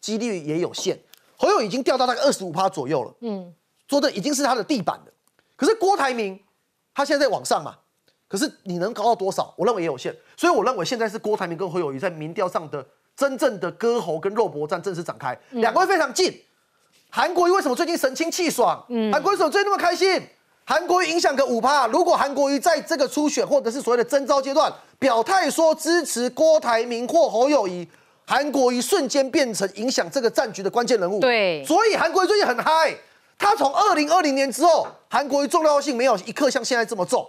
[0.00, 0.98] 几率也有限。
[1.36, 3.54] 侯友已经掉到大概二十五趴左右了，嗯，
[3.88, 5.06] 说的已经是他的地板了。
[5.56, 6.38] 可是郭台铭
[6.94, 7.76] 他现在在往上嘛，
[8.28, 9.54] 可是你能高到多少？
[9.56, 10.14] 我认为也有限。
[10.36, 16.42] 所以我认为现在是郭台铭跟侯友谊在民调上的真正的割喉跟肉搏战正式展开，两个会非常近。
[17.10, 18.84] 韩国瑜为什么最近神清气爽？
[18.88, 20.22] 嗯，韩国瑜怎么最近那么开心？
[20.64, 27.88] 韩国瑜影响个五趴，如果韩国瑜在这个初选或者是所谓的征召阶段表态说支持郭台铭或侯友谊，
[28.24, 31.18] 韩国瑜瞬间变成影响这个战局的关键人物。
[31.18, 32.94] 对，所以韩国瑜最近很嗨。
[33.36, 37.26] 他从二零二零年之后，韩国瑜重要性没有一刻像现在这么重。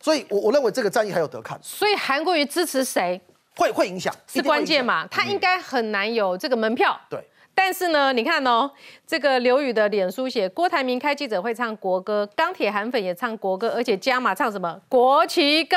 [0.00, 1.58] 所以，我我认为这个战役还有得看。
[1.62, 3.20] 所以韩国瑜支持谁，
[3.56, 5.06] 会会影响，是关键嘛？
[5.08, 6.98] 他应该很难有这个门票。
[7.08, 7.22] 对。
[7.54, 8.70] 但是呢，你看哦，
[9.06, 14.80] 这个刘宇的脸书写郭台铭开记者会唱国歌，钢铁韩粉也唱国歌，而且加码唱什么？
[14.88, 15.76] 国旗歌，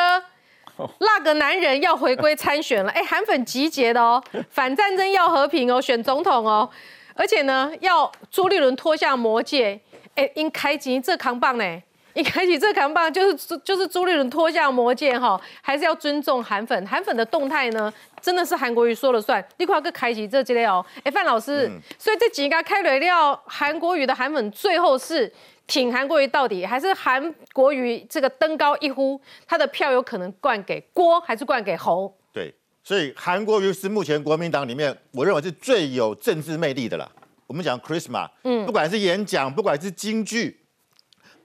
[0.99, 6.69] 那个男人要回归参选了，哎， 韩粉集结的哦，反战争要和平哦，选总统哦，
[7.13, 9.79] 而且呢，要朱立伦脱下魔戒，
[10.15, 11.81] 哎，应开机这扛棒呢。
[12.17, 19.45] 一开启这扛棒就是就是朱立伦脱下魔戒哈，还是要尊重韩粉，韩粉的动态呢，真的是韩国瑜说了算。
[19.58, 25.32] 立刻个开启这之类哦，哎，范老师，所以这几个开雷料，韩国瑜的韩粉最后是
[25.67, 32.12] 挺韩国瑜到底，还是韩国瑜这个登高一呼，他的票有可能灌给郭，还是灌给侯？
[32.34, 32.51] 对，
[32.84, 37.08] 所以韩国瑜是目前国民党里面，我认为是最有政治魅力的啦。
[37.45, 40.60] 我们讲 Christmas，嗯，不管是演讲，不管是京剧。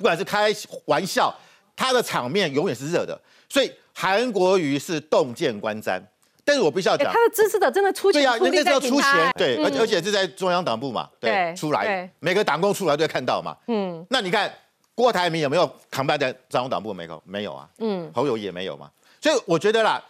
[0.03, 0.53] 不管是开
[0.87, 1.33] 玩笑，
[1.77, 3.17] 他的场面永远是热的，
[3.49, 6.03] 所以韩国瑜是洞见观瞻。
[6.45, 14.53] 但是我必须要讲，他的支持者真的出钱，对呀，人家要出钱，对，而而且是在中央党部嘛，对，出来，每个党工出来都会看到嘛，嗯，那你看
[14.93, 17.23] 郭台铭有没有扛办在中央党部没有？
[17.25, 20.05] 没有啊，嗯，侯友也没有嘛，所以我觉得啦，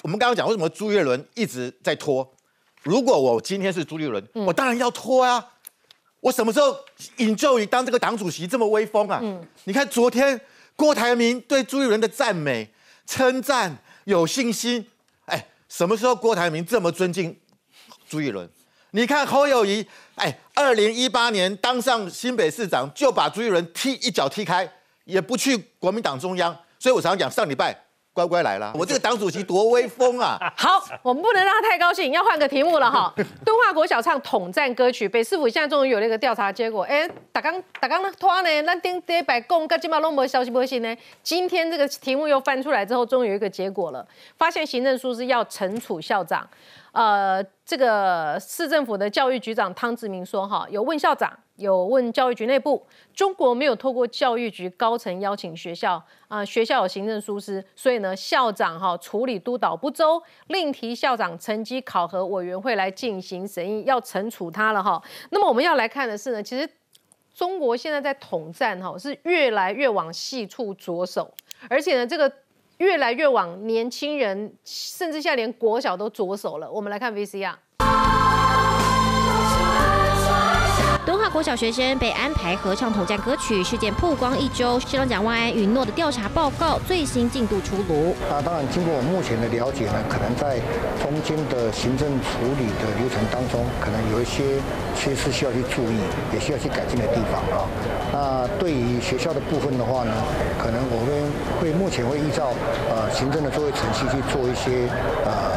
[0.00, 2.26] 我们刚刚讲为什么朱月伦一直在拖，
[2.82, 5.50] 如果我今天是朱立伦，我当然要拖啊。
[6.24, 6.74] 我什么时候
[7.18, 9.20] 引咎于当这个党主席这么威风啊？
[9.22, 10.40] 嗯，你看昨天
[10.74, 12.66] 郭台铭对朱立伦的赞美、
[13.06, 14.86] 称赞、有信心，
[15.26, 17.38] 哎，什么时候郭台铭这么尊敬
[18.08, 18.48] 朱立伦？
[18.92, 24.66] 你看侯友谊，哎，二零一八年当上新北市长就把朱立伦踢一脚踢开，
[25.04, 27.83] 也不去国民党中央，所以我常常讲上礼拜。
[28.14, 30.38] 乖乖来了，我这个党主席多威风啊！
[30.56, 33.12] 好，我们不能让他太高兴，要换个题目了哈。
[33.44, 36.84] 敦化国小唱统战歌曲，北市府现在终于有那个调查结果。
[36.84, 38.12] 哎，打刚打刚呢？
[38.20, 38.62] 拖呢？
[38.62, 40.96] 那丁爹百公跟金马龙博消息不行呢？
[41.24, 44.06] 今天这个题目又翻出来之后，终于有一个结果了，
[44.38, 46.48] 发现行政书是要惩处校长。
[46.92, 65.02] 呃，这个市政府的教育局长汤志明说，哈，有问校长，有问教育局内部，中国没有透过教育局高层邀请学校，啊，学校有行政疏失，所以呢，校长哈处理督导不周，另提校长成绩考核委员会来进行审议，要惩处他了哈。
[65.30, 66.68] 那么我们要来看的是呢，其实
[67.34, 71.32] 中国现在在统战哈，是越来越往细处着手，
[71.68, 72.30] 而且呢，这个。
[72.78, 76.68] 越来越往年轻人，甚至现在连国小都着手了。
[76.68, 77.54] 我们来看 VCR。
[81.34, 88.14] 国小学生被安排合唱统战歌曲事件曝光一周，市长蒋万安允诺的调查报告最新进度出炉。
[88.30, 90.60] 那当然，经过我目前的了解呢，可能在
[91.02, 94.62] 中间的行政处理的流程当中，可能有一些
[94.94, 95.98] 缺失需要去注意，
[96.32, 97.66] 也需要去改进的地方啊。
[98.12, 100.14] 那对于学校的部分的话呢，
[100.56, 101.10] 可能我们
[101.58, 102.54] 会目前会依照
[102.88, 104.88] 呃行政的作业程序去做一些
[105.24, 105.50] 呃。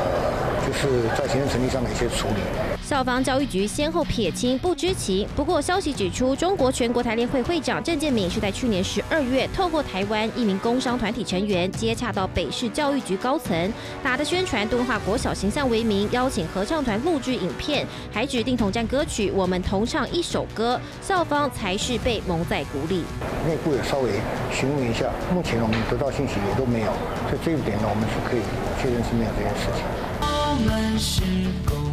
[0.67, 2.43] 就是在行政程序上的一些处理。
[2.87, 23.03] 校方教育局先后撇清不知情，不过消息指出，中国全国台联会会长郑建敏是在去年十二月透过台湾一名工商团体成员接洽到北市教育局高层，打的宣传敦化国小形象为名，邀请合唱团录制影片，还指定统战歌曲《我们同唱一首歌》，校方才是被蒙在鼓里。
[23.45, 24.11] 内部也稍微
[24.49, 26.93] 询问一下，目前我们得到信息也都没有，
[27.27, 28.41] 所以这一点呢，我们是可以
[28.81, 29.83] 确认是没有这件事情。
[30.21, 31.21] 我们是
[31.69, 31.86] 共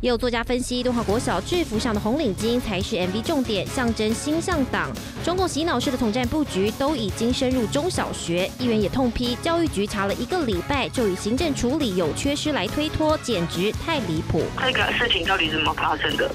[0.00, 4.90] 也有作家分析，动画国小制服上的红领巾才是 MV 重点，象征新向党。
[5.24, 14.42] 中共洗脑式的统战布局都已经深入中小学，议员也痛批教育局查了一个礼拜就以行政处理有缺失来推脱，简直太离谱。
[14.60, 16.28] 这个事情到底怎么发生的？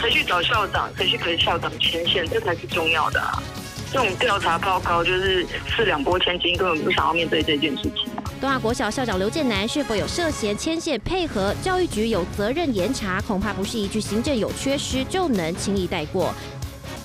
[0.00, 0.88] 谁去找校长？
[0.96, 2.24] 谁去给校长牵线？
[2.28, 3.42] 这才是重要的啊！
[3.90, 8.08] 这种调查报告就是四两拨千斤，根本不想要面对这件事情。
[8.40, 13.20] 东华国小校长刘建南是否有涉嫌牵线配合教育局有责任严查？
[13.22, 16.32] 恐怕不是一句行政有缺失就能轻易带过。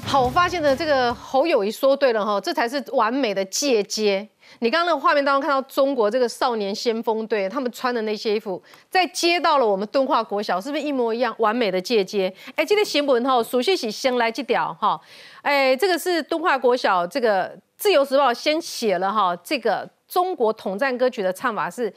[0.05, 4.27] 好，我发现的这个侯友谊说对了哈，这才是完美的借接。
[4.59, 11.33] 你刚刚那个画面当中看到中国这个少年先锋队，他们穿的那些衣服，在接到了我们敦化国小，是不是一模一样？
[11.39, 12.31] 完美的借接。
[12.55, 15.01] 哎，今天新闻哈，熟悉起先来这条哈，
[15.41, 21.91] 哎，这个是敦化国小这个自由时报先写了哈，这个中国统战歌曲的唱法是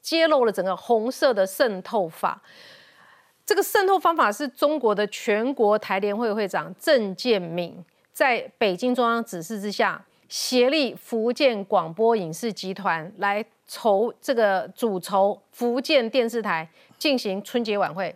[0.00, 2.40] 揭露了整个红色的渗透法。
[3.44, 10.04] 这个渗透方法是中国的全国台联会会长郑建敏在北京中央指示之下。
[10.28, 16.68] 协力福建广播影视集团来筹这个主筹福建电视台
[16.98, 18.14] 进行春节晚会。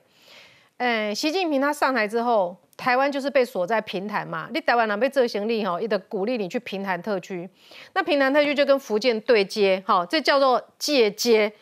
[0.76, 4.48] 哎，习近平他上台之后，台湾就是被锁在平潭嘛。
[4.52, 7.48] 你台湾人被这行李哈，一直鼓励你去平潭特区。
[7.94, 11.52] 那平潭特区就跟福建对接，哈，这叫做借接。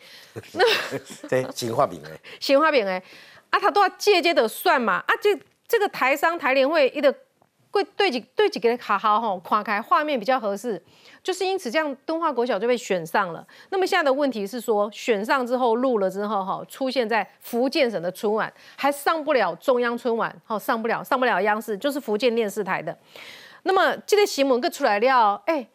[0.53, 0.63] 那
[1.29, 3.01] 对，新化饼哎， 新化饼哎，
[3.51, 5.03] 啊，他都要借接的算嘛。
[5.07, 7.13] 啊，这这个台商台联会一个。
[7.71, 10.81] 对对几对几个好好吼，跨开画面比较合适，
[11.23, 13.47] 就是因此这样，敦化国小就被选上了。
[13.69, 22.97] 那么现在的问题是说，选上之后录了之后哈，出现在福建省的春晚，还上不了中央春晚，哈，上不了上不了央视，就是福建电视台的。
[23.63, 25.65] 那么这个新闻个出来了，哎，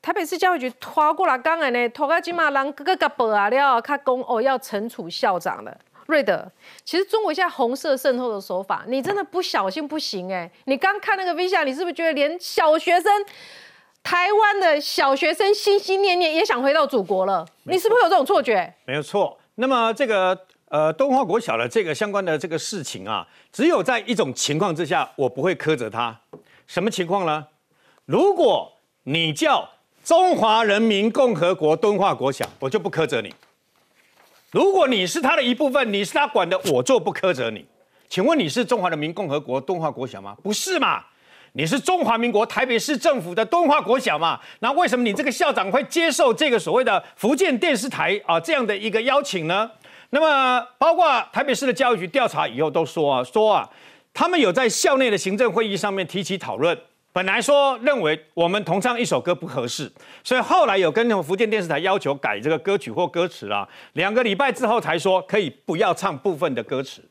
[0.00, 5.76] 台北市教育局拖过来讲的呢，拖到今嘛人各个个报啊了，他讲哦要惩处校长了。
[6.10, 6.46] 瑞德，
[6.84, 10.50] 其实中国现在红色渗透的手法，你真的不小心不行哎！
[10.64, 13.10] 你刚看那个 V 下，你是不是觉得连小学生，
[14.02, 17.46] 台湾的小学生心心念念也想回到祖国了？
[17.62, 18.74] 你是不是有这种错觉？
[18.84, 19.38] 没有错。
[19.54, 26.20] 那么这个呃，东华国小的这个相关的这个事情啊，只有在一种情况之下，我不会苛责他。
[26.66, 27.46] 什么情况呢？
[28.06, 28.72] 如果
[29.04, 29.68] 你叫
[30.04, 33.34] 中华人民共和国敦化国小，我就不苛责你。
[34.50, 37.64] 如果你是他的一部分，你是他管的，我就不苛责你。
[38.08, 40.36] 请问你是中华人民共和国东华国小吗？
[40.42, 41.04] 不是嘛？
[41.52, 44.40] 你是中华民国台北市政府的东华国小嘛？
[44.58, 49.70] 那为什么你这个校长会接受这个所谓的福建电视台啊这样的一个邀请呢？
[50.10, 53.68] 那么包括台北市的教育局调查以后都说啊说啊，
[54.12, 56.76] 他们有在校内的行政会议上面提起讨论。
[57.12, 59.90] 本来说认为我们同唱一首歌不合适，
[60.22, 63.68] 所以后来有跟福建电视台要求改这个歌曲或歌词啦。
[63.94, 67.02] 两个礼拜之后才说可以不要唱部分的歌词。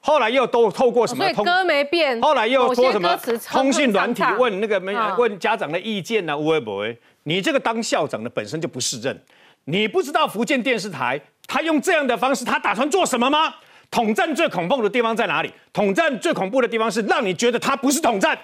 [0.00, 1.32] 后来又都透过什么？
[1.44, 2.20] 歌没变。
[2.20, 3.16] 后来又说什么？
[3.50, 6.36] 通讯软体问那个没问家长的意见呢？
[6.36, 6.96] 会不会？
[7.24, 9.20] 你这个当校长的本身就不是任，
[9.64, 13.54] 你不知道福建电视台他用这样的方式，他打算做什么吗？
[13.90, 15.52] 统战最恐怖的地方在哪里？
[15.72, 18.38] 统战最恐怖的地方是让你觉得他不是统战。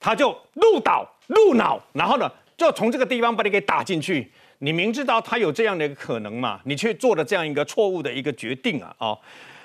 [0.00, 4.32] 他就入岛入脑，然后呢，就从这个地方把你给打进去。
[4.58, 8.94] 你明知道他有这样的一个可能嘛，你却做了这样一个错误的一个决定啊！
[8.98, 9.18] 哦，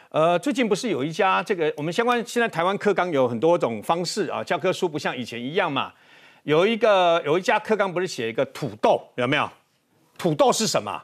[0.10, 5.92] 呃，最近不是有一家这个我们相关现在台湾课纲有很多种方式啊，教科书不像以前一样嘛。
[6.44, 9.50] 有一个有一家课纲不是写一个土豆有没有？
[10.18, 11.02] 土豆是什么？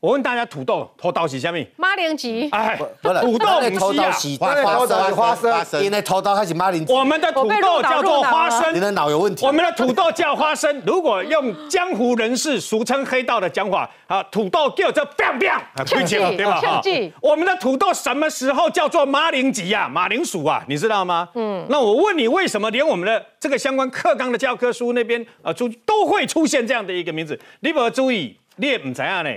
[0.00, 1.62] 我问大家，土豆土豆是什么？
[1.76, 2.26] 马铃薯。
[2.52, 2.74] 哎，
[3.20, 6.94] 土豆不是啊，花生花生，因为土豆还是马铃薯。
[6.94, 8.74] 我们的土豆叫做花生。
[8.74, 9.44] 你的脑有问题。
[9.44, 10.82] 我们的土豆叫花生。
[10.86, 16.58] 如果用江湖人士俗称黑道的讲法，啊，土豆叫做 biang biang，对对吧？
[16.62, 16.82] 哈，
[17.20, 19.86] 我们的土豆什么时候叫做马铃薯呀？
[19.86, 21.28] 马铃薯啊，你知道吗？
[21.34, 21.66] 嗯。
[21.68, 27.38] 那我问你，为什么连我们的这个相关课纲的教科书那边啊，出都会出现这样的一个名字？
[27.60, 29.30] 你不要注意，你也唔知啊呢。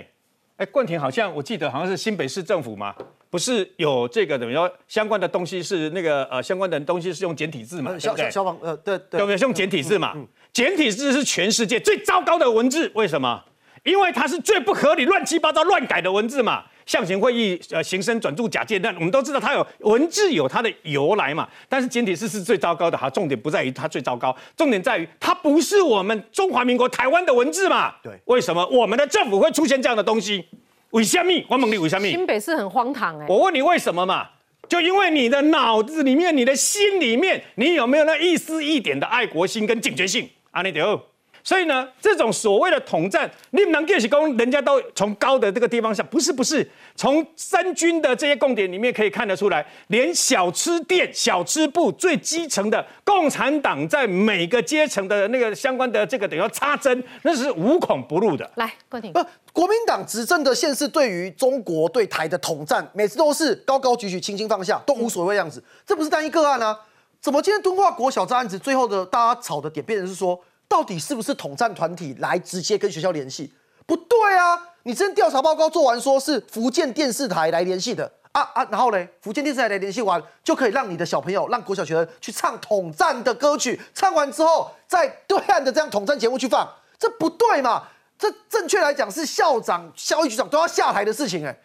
[0.57, 2.93] 哎，冠廷好像我记得好像是新北市政府嘛，
[3.29, 7.97] 不是有这个等于说相关的东西是那个呃相关的东西是用简体字嘛？
[7.97, 10.13] 消消防呃对对，有没有用简体字嘛？
[10.51, 13.43] 简体字是全世界最糟糕的文字，为什么？
[13.83, 16.63] 因为它是最不合理、乱七八糟、乱改的文字嘛。
[16.85, 21.47] 象形会议，呃，形声转注假借，但我们都知道它有文字有它的由来嘛。
[21.69, 27.93] 但是简体字是最糟糕的哈，重点不在于它最糟糕，重点在于它不是我们中华民国台湾的文字嘛。
[28.03, 30.45] 对，为什么我们的政府会出现这样的东西？
[30.91, 31.31] 为什么？
[31.49, 32.07] 我问你为什么？
[32.07, 33.25] 新北是很荒唐哎。
[33.27, 34.27] 我问你为什么嘛？
[34.69, 40.29] 就因为你的脑子里面、你的心里面，你有没有那一丝一点的爱国心跟警觉性？
[40.51, 41.01] 阿尼丢。
[41.43, 58.49] 所以呢，这种所谓的统战，你们能建起攻，人家都从高的这个地方下，不是不是，从三军的这些供点里面可以看得出来，连小吃店、小吃部最基层的共产党在每个阶层的那个相关的这个等于插针，那是无孔不入的。
[58.55, 59.19] 来，郭婷，不，
[59.51, 66.79] 国民党执政的县市对于中国对台的统战，每次都是高高举起、轻轻放下，都无所谓样子，这不是单一个案啊？
[67.19, 70.39] 怎么今天敦化国小这案子最后的大家吵的点变成是说？
[70.73, 73.53] 到底是不是统战团体来直接跟学校联系？
[73.85, 74.59] 不对啊！
[74.81, 78.65] 你这调查报告做完，说是福建电视台来联系的啊啊！
[78.71, 87.83] 然后呢，福建电视台来联系完，就可以让你的小朋友，让国小学生去唱统战的歌曲，唱完之后，在对岸的这样统战节目去放，这不对嘛？
[88.17, 91.55] 这正确来讲是校长、教育局长都要下台的事情哎！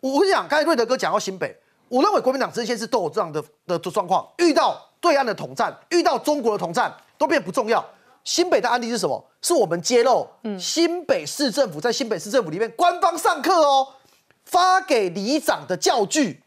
[0.00, 1.56] 我跟你讲，刚才瑞德哥讲到新北，
[1.88, 7.84] 我认为国民党之前是都有这样的的状况，遇到对岸的统战，遇到中国的统战，都变不重要。
[8.26, 9.24] 新北的案例是什么？
[9.40, 10.26] 是我们揭露，
[10.58, 13.86] 新北市政府在新北市政府里面官方上课哦，
[14.44, 16.42] 发给里长的教具，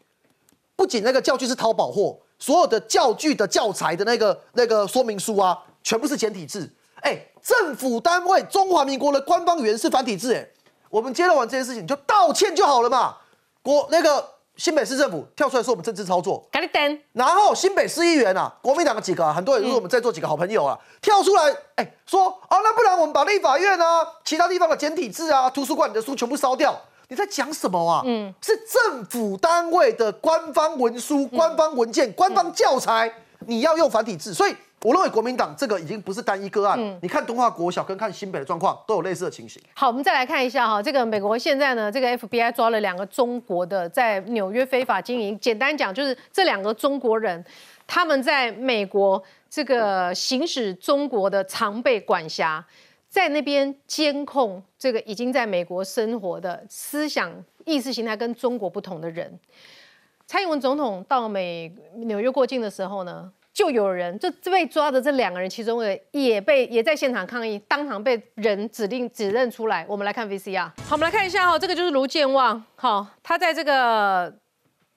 [0.76, 6.70] 不仅那个教具是淘宝货，所有的教具的教材的那个那个说明书啊，全部是简体字。
[6.96, 10.46] 哎，政府单位中华民国的官方语言是繁体字，哎，
[10.90, 13.16] 我们揭露完这件事情，你就道歉就好了嘛。
[13.62, 14.39] 国那个。
[14.60, 17.00] 新北市政府跳出来说我们政治操作，赶紧等。
[17.14, 26.78] 然后新北市议员啊，国民党的几个，很多人说我们在座几个好朋友啊，跳出来，哎，说啊，那不然我们把立法院啊，其他地方的简体字啊，图书馆里的书全部烧掉。
[27.08, 28.02] 你在讲什么啊？
[28.04, 33.10] 嗯，是政府单位的官方文书、官方文件、官方教材，
[33.46, 34.54] 你要用繁体字，所以。
[34.82, 39.62] 我认为国民党这个已经不是单一个案，你看东华国小跟看新北的状况都有类似的情形。
[39.74, 45.38] 好，我们再来看一下哈，这个美国现在呢，这个 FBI 抓了两个中国的在纽约非法经营。
[45.38, 47.44] 简单讲就是这两个中国人，
[47.86, 52.64] 他们在美国这个行使中国的常备管辖，
[53.10, 57.30] 在那边监控这个已经在美国生活的思想
[57.66, 59.38] 意识形态跟中国不同的人。
[60.26, 63.30] 蔡英文总统到美纽约过境的时候呢？
[63.52, 69.84] 就有人，就被抓的这两个人，其中一个也被也在现场抗议，当场被人指定指认出来。
[69.88, 74.32] 我们来看 VCR，好，我们来看一下哈，这个就是卢建旺，好，他在这个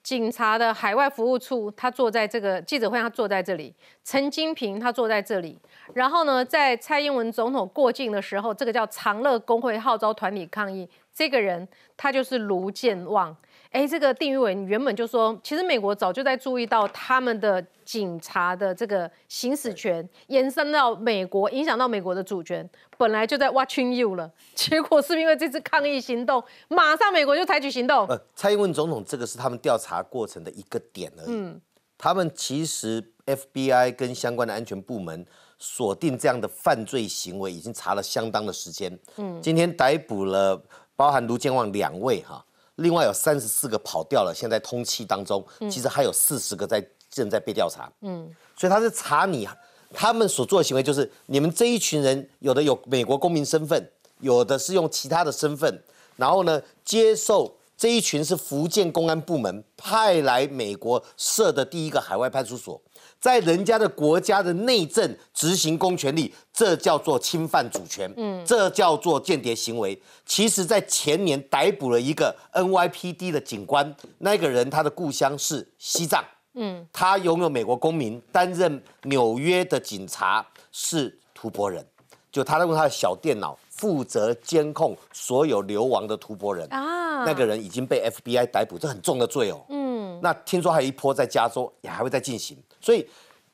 [0.02, 3.74] 警察的海外服务处，他坐在这个记者会，他坐在这里。
[4.04, 5.58] 陈金平他坐在这里，
[5.92, 13.36] 然后呢，在蔡英文总统过境的时候，这个叫长乐工会号召团体抗议，这个人他就是卢建旺。
[13.74, 24.30] 哎，这个定于伟原本就说，其实美国早就在注意到他们的警察的这个行使权延伸到美国，影响到美国的主权，本来就在 watching you 了。
[24.54, 28.06] 结果是因为这次抗议行动，马上美国就采取行动。
[28.06, 31.26] 呃，蔡英文总统这个是他们调查过程的一个点而已。
[31.30, 31.60] 嗯，
[31.98, 35.26] 他们其实 FBI 跟相关的安全部门
[35.58, 38.96] 锁定这样的犯罪行为，已经查了相当的时间。
[39.16, 40.62] 嗯，今天逮捕了
[40.94, 42.46] 包含卢建旺两位哈。
[42.76, 47.90] 另外有三十四个跑掉了，现在通缉当中，其实还有四十个在正在被调查。
[48.00, 49.48] 嗯，所以他是查你，
[49.92, 55.82] 他们所做的行为就是你们这一群人，有的有美国公民身份，有的是用其他的身份，
[56.16, 62.80] 然后呢接受这一群是福建公安部门派来美国设的第一个海外派出所。
[63.24, 69.98] 在人家的国家的内政执行公权力，这叫做侵犯主权，嗯，这叫做间谍行为。
[70.26, 81.82] 其实，在前年逮捕了一个 NYPD 的警官，那个人他的故乡是西藏，嗯，他拥有美国公民，担任纽约的警察，是吐蕃人，
[82.30, 86.68] 就他用他的小电脑负责监控所有流亡的吐蕃人。
[86.70, 92.56] 啊，那个人已经被 FBI 逮捕，这很重的罪哦，嗯，那听说还有一波在加州也还会再进行。
[92.80, 93.06] 所以，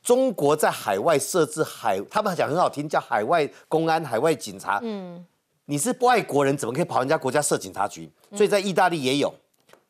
[0.02, 4.80] 中国在海外设置海，他们讲很好听，叫海外公安、海外警察。
[4.82, 5.24] 嗯，
[5.66, 8.10] 你是外国人，怎么可以跑人家国家设警察局？
[8.34, 9.32] 所以在意大利也有，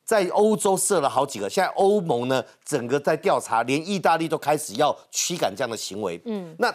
[0.05, 1.49] 在欧洲设了好几个。
[1.49, 6.21] 现在欧盟呢，整个在调查，连意大利都开始要驱赶这样的行为。
[6.25, 6.75] 嗯，那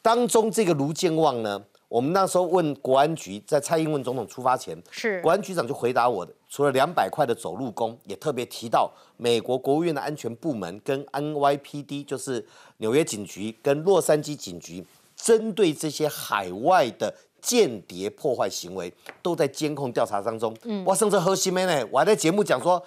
[0.00, 1.60] 当中这个卢建旺呢？
[1.88, 14.84] 我们那时候问国安局，在蔡英文总统出发前，是国安局长就回答我的，除了两百块的走路工，也特别提到美国国务院的安全部门跟 NYPD，就是纽约警局跟洛杉矶警局，
[15.16, 20.54] 针对这些海外的间谍破坏行为，都在监控调查当中。
[20.64, 22.82] 嗯，我甚至核心呢，我还在节目讲说，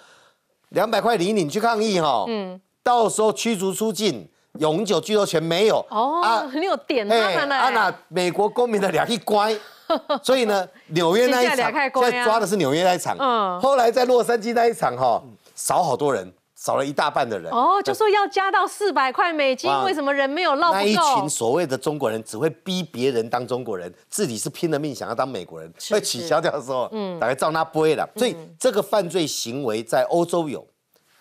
[0.68, 4.28] 两百块领你去抗议哈，嗯，到时候驱逐出境。
[4.58, 7.56] 永久居留权没有哦，啊，你有点他们了。
[7.56, 9.56] 啊，那美国公民的两一乖，
[10.22, 13.16] 所以呢，纽约那一场现在抓的是纽约那一场。
[13.18, 15.22] 嗯，后来在洛杉矶那一场哈，
[15.54, 17.50] 少好多人，少了一大半的人。
[17.50, 28.06] 哦，就说要加到四百块美金，为什么人没有落那一群所谓的中国人只会逼别人当中国人，自己是拼了命想要当美国人，被取消掉的时候，嗯，大概照那不会了。
[28.16, 30.66] 所以这个犯罪行为在欧洲有，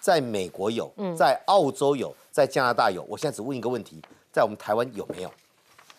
[0.01, 2.13] 在美国有，在澳洲有。
[2.31, 4.01] 在加拿大有，我现在只问一个问题，
[4.31, 5.31] 在我们台湾有没有？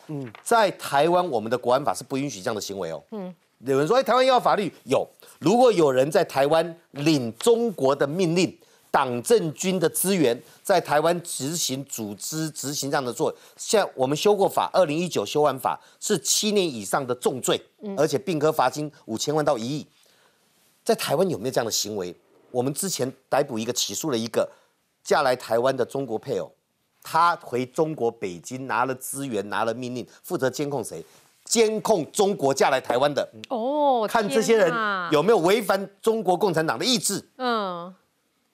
[0.08, 3.00] 嗯，在台湾我们的国安法是不允许这样的行为哦。
[3.12, 5.06] 嗯，有人说，哎，台湾要法律有，
[5.38, 8.58] 如果有人在台湾领中国的命令、
[8.90, 17.62] 党政军的资源，在台湾执行、组织、执行这样的做，像我们修过法，二零一九修完法是七年以上的重罪，
[17.96, 19.86] 而且并科罚金五千万到一亿。
[20.84, 22.12] 在台湾有没有这样的行为？
[22.50, 24.50] 我们之前逮捕一个，起诉了一个。
[25.02, 26.52] 嫁来台湾的中国配偶，
[27.02, 31.04] 他回中国北京拿了资源，拿了命令，负责监控谁？
[31.44, 34.72] 监控中国嫁来台湾的哦，看这些人
[35.10, 37.22] 有没有违反中国共产党的意志。
[37.36, 37.92] 嗯，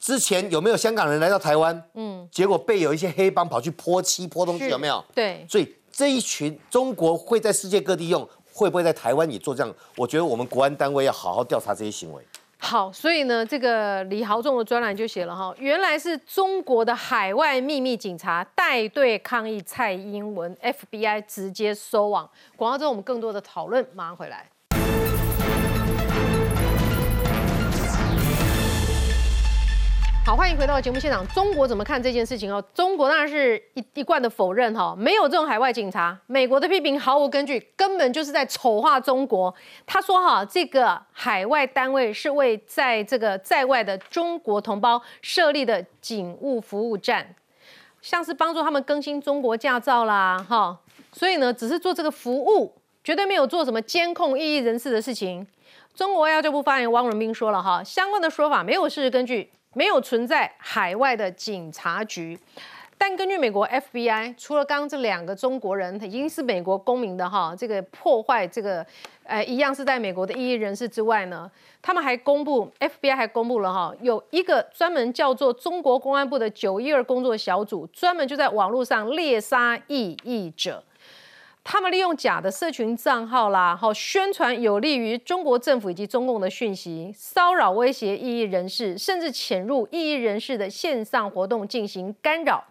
[0.00, 1.80] 之前有没有香港人来到台湾？
[1.94, 5.04] 嗯，结果被有一些黑帮跑去泼漆泼东西，有没有？
[5.14, 9.72] 对，所以这一群中国会在世界各地用，会不会在台湾也做这样？
[9.94, 12.26] 我觉得我们国安单位要好好调查这些行为。
[12.60, 22.28] 好，所以呢，这个李豪仲的专栏就写了哈，原来是中国的海外秘密警察带队抗议蔡英文，FBI 直接收网。
[22.56, 24.50] 广告之后，我们更多的讨论，马上回来。
[30.28, 31.26] 好，欢迎回到节目现场。
[31.28, 32.62] 中国怎么看这件事情哦？
[32.74, 36.14] 中国当然是一一贯的否认哈，没有这种海外警察。
[36.26, 39.54] 美国的批评毫无根据，根本就是在丑化中国。
[39.86, 47.34] 他说哈，这个海外单位是为在这个在外的中国同胞设立的警务服务站，
[48.02, 50.78] 像是帮助他们更新中国驾照啦哈。
[51.10, 55.46] 所以呢，只是做这个服务，绝对没有做什么监控异议人士的事情。
[55.94, 59.50] 中国外交部发言人汪文斌说了哈，相关的说法没有事实根据。
[59.74, 62.38] 没有存在海外的警察局，
[62.96, 68.84] 但根据美国 FBI，除了刚刚这两个中国人他已经是美国公民的哈，这个破坏这个，
[69.22, 71.48] 呃，一样是在美国的异议人士之外呢，
[71.80, 80.82] 他们还公布 FBI 还公布了哈，有一个专门叫做中国公安部的九一二工作小组，专门就在网络上猎杀异议者。
[81.70, 92.64] 他们利用假的社群账号啦，好宣传有利于中国政府以及中共的讯息，骚扰威胁异议人士，甚至潜入异议人士的线上活动进行干扰，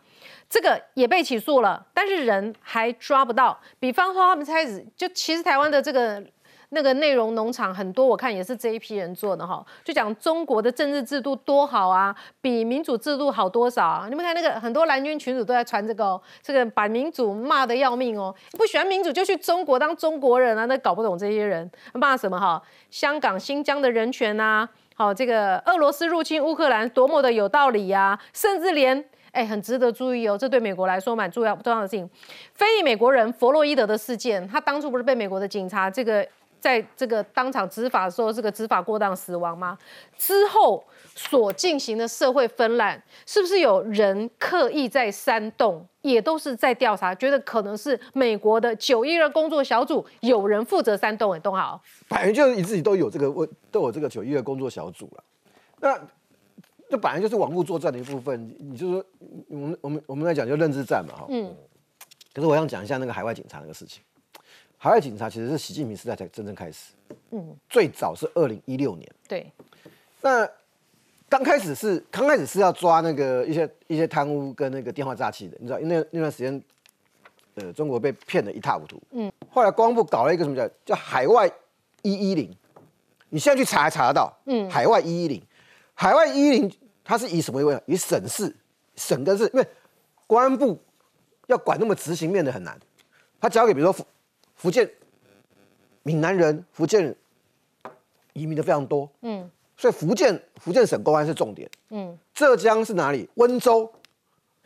[0.50, 3.62] 这个也被起诉了，但是人还抓不到。
[3.80, 6.24] 比方说，他们开始就其实台湾的这个。
[6.70, 14.08] 那个内容农场很多，我看也是这一批人做的哈，就讲中国的政治制度多好啊，比民主制度好多少啊？
[14.10, 22.62] 你们看那个很多蓝军群主都在传这个，这个把民主骂的要命哦，不喜欢民主就去中国当中国人啊，那搞不懂这些人骂什么哈？
[22.90, 29.02] 香港、新疆的人权呐，好这个俄罗斯入侵乌克兰多么的有道理呀，甚至连
[29.32, 32.10] 哎很值得注意哦，这对美国来说蛮重要重要的事情，
[32.54, 36.28] 非裔美国人弗洛伊德的事件，他当初不是被美国的警察这个。
[36.60, 39.78] 在这个当场执法的时候，这个执法过当死亡吗？
[40.18, 40.84] 之后
[41.16, 45.88] 所进行的社会分乱，是不是有人刻意在煽动？
[46.02, 51.34] 也都是在调查，觉得可能是美国的九一二工作小组有人负责煽动。
[51.34, 55.24] 哎，东豪，反正就是你自己都有这个问，都有这个九一二工作小组了。
[55.82, 56.00] 那
[56.90, 58.56] 这本来就是网络作战的一部分。
[58.58, 59.06] 你就说，
[59.50, 61.26] 我们我们我们来讲就认知战嘛，哈。
[61.28, 61.54] 嗯。
[62.34, 64.02] 可是我想讲一下那个海外警察那个事情。
[64.80, 66.94] 海外警察其实是习近平时代才真正开始，
[67.32, 69.52] 嗯，最早是二零一六年，对。
[70.22, 70.48] 那
[71.28, 76.64] 刚开始是刚开始是要抓那个一些一些贪污跟那个电话诈欺的，你知道，因为那段时间，
[77.56, 79.32] 呃，中国被骗的一塌糊涂，嗯。
[79.50, 81.50] 后来公安部搞了一个什么叫叫海外
[82.04, 82.56] 一一零，
[83.30, 85.42] 你现在去查还查得到，嗯，海外一一零，
[85.96, 86.72] 海外一一零
[87.04, 87.82] 它是以什么为？
[87.88, 88.56] 以省市
[88.96, 89.68] 省跟市，因为
[90.28, 90.80] 公安部
[91.48, 92.80] 要管那么执行面的很难，
[93.42, 94.06] 他交给比如说。
[94.58, 94.90] 福建
[96.04, 97.16] 闽南人，福建
[98.34, 103.30] 移民的非常多，嗯，所以福建福建省公安是重点，嗯，浙江是哪里？
[103.36, 103.90] 温州，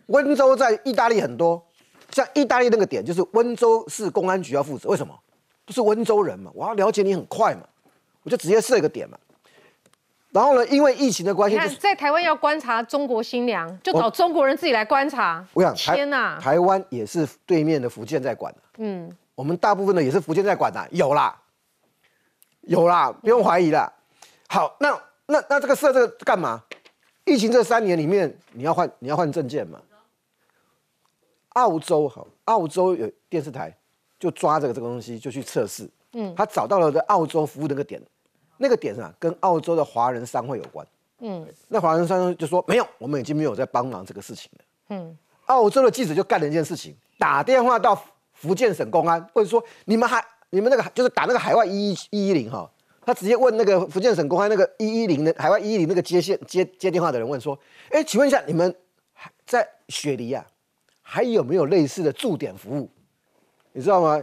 [0.08, 1.62] 温州在意大利很多，
[2.10, 5.14] 像意大利那个点就是温州市公安局要负责，为什么？
[5.66, 7.62] 不是温州人嘛，我要了解你很快嘛，
[8.24, 9.18] 我就直接设一个点嘛。
[10.32, 15.46] 然后呢，因为疫情的关系，你看在台湾要观察中国新娘，就找中国人自己来观察。
[15.54, 19.12] 我想，天哪，台湾也是对面的福建在管的，嗯。
[19.36, 21.39] 我们大部分的也是福建在管的，有啦，
[22.61, 23.91] 有啦，不用怀疑啦。
[24.47, 24.89] 好，那
[25.27, 26.63] 那那这个设这个干嘛？
[27.23, 29.79] 疫情这三年里面，你要换你要换证件嘛？
[31.49, 33.75] 澳洲好，澳洲有电视台
[34.19, 38.01] 就抓这个这个东西就去测试，嗯，他找到了在澳洲服务那个点，
[38.57, 40.86] 那个点啊跟澳洲的华人商会有关，
[41.19, 48.01] 嗯，那华人商会就说没有，我们已经没有在帮忙这个事情了，嗯，澳洲的记者就干了一件事情，打电话到
[48.42, 52.68] 福建省公安，或者说你们还你们那个就是打那个海外一一一一零哈，
[53.06, 57.58] 他直接问那个福建省公安那个一一零的海外一一零那个接线接接电话的人问说，
[57.92, 58.76] 哎，请问一下你们
[59.46, 60.44] 在雪梨啊？
[61.04, 62.89] 还有没有类似的驻点服务？
[63.74, 64.20] 你知道吗？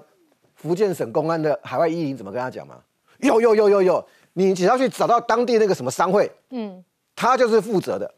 [0.57, 2.81] 福建省公安的海外一零怎么跟他讲吗？
[3.19, 8.13] 有有有有有，你只要去找到当地那个什么商会，嗯，他就是负责的，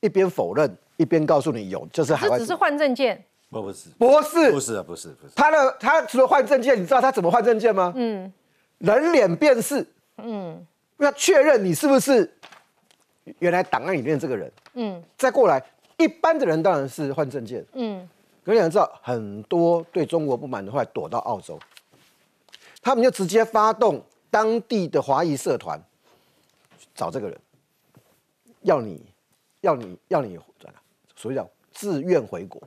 [0.00, 2.38] 一边否认一边告诉你有，就是海外。
[2.38, 3.24] 只是换证件？
[3.52, 3.90] 不不是。
[3.98, 4.50] 不是。
[4.50, 5.34] 不是不是不是。
[5.36, 7.92] 他的他除了换证件，你知道他怎么换证件吗？
[7.94, 8.32] 嗯，
[8.78, 9.86] 人脸辨识，
[10.16, 12.34] 嗯，要确认你是不是
[13.38, 15.62] 原来档案里面这个人，嗯，再过来。
[15.98, 18.08] 一般的人当然是换证件，嗯，
[18.44, 21.56] 可你想知道，很多对中国不满的，后来躲到澳洲，
[22.80, 25.80] 他们就直接发动当地的华裔社团
[26.94, 27.38] 找这个人，
[28.62, 29.04] 要你，
[29.60, 30.36] 要你，要你，
[31.14, 32.60] 所以叫自愿回国，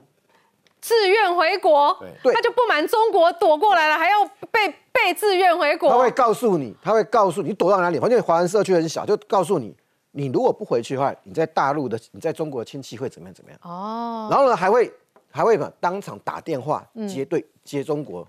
[0.80, 9.74] 自愿回国，对，他就不满中国躲过来了，还要被被自愿回国，他会告诉你，他会告诉你躲到哪里，反正华人社区很小，就告诉你。
[10.12, 13.34] 你如果不回去的话，你在大陆的、你在中国的亲戚会怎么样？
[13.34, 13.60] 怎么样？
[13.62, 14.28] 哦。
[14.30, 14.90] 然后呢，还会
[15.30, 18.26] 还会嘛，当场打电话接对接中国，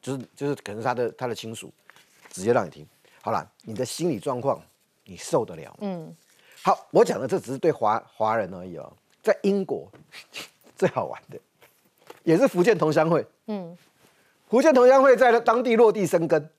[0.00, 1.70] 就是就是可能他的他的亲属，
[2.30, 2.86] 直接让你听。
[3.20, 4.58] 好了，你的心理状况
[5.04, 5.76] 你受得了？
[5.82, 6.16] 嗯。
[6.62, 8.90] 好，我讲的这只是对华华人而已哦。
[9.22, 9.86] 在英国
[10.74, 11.38] 最好玩的，
[12.24, 13.26] 也是福建同乡会。
[13.46, 13.76] 嗯。
[14.48, 16.50] 福建同乡会在当地落地生根，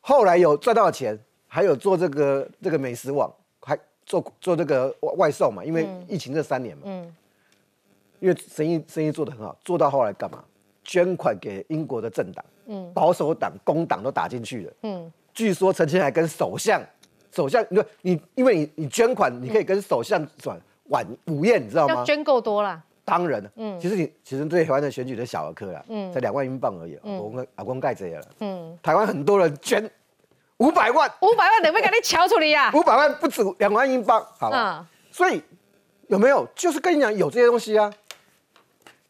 [0.00, 3.32] 后来有赚到钱，还有做这个这个美食网。
[3.60, 3.76] 还
[4.06, 7.14] 做做这个外外售嘛，因为疫情这三年嘛，嗯，
[8.20, 10.42] 因为生意生意做得很好，做到后来干嘛？
[10.84, 16.80] 捐款给英国的政党，嗯，保守党、工党都打进去了，嗯，据说陈清海跟首相，
[17.30, 22.02] 首相，你你因为你你捐款，你可以跟首相转晚午宴，你知道吗？
[22.04, 29.90] 捐够多了，当然了，嗯，其实你其实对台湾的选举的小儿科了，嗯，才两万英镑而已，我跟阿公盖这了，嗯，台湾很多人捐。
[30.58, 32.70] 五百万，五百万，能不能给你敲出来呀？
[32.74, 34.84] 五百万不止两万英镑，好吧？
[35.10, 35.40] 所以
[36.08, 36.46] 有没有？
[36.54, 37.90] 就是跟你讲有这些东西啊。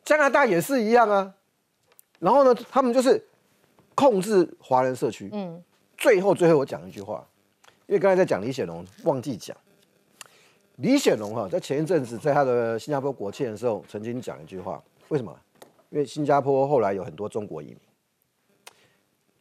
[0.04, 1.34] 加拿大也是一样啊。
[2.18, 3.26] 然后呢，他们就是
[3.94, 5.30] 控制华人社区。
[5.32, 5.60] 嗯。
[5.96, 7.26] 最后，最后我讲一句话，
[7.86, 9.56] 因为刚才在讲李显龙，忘记讲。
[10.78, 15.36] 李显龙哈，在前一阵子在他的新加坡国庆的时候，曾经讲一句话，为什么？
[15.90, 17.78] 因为新加坡后来有很多中国移民。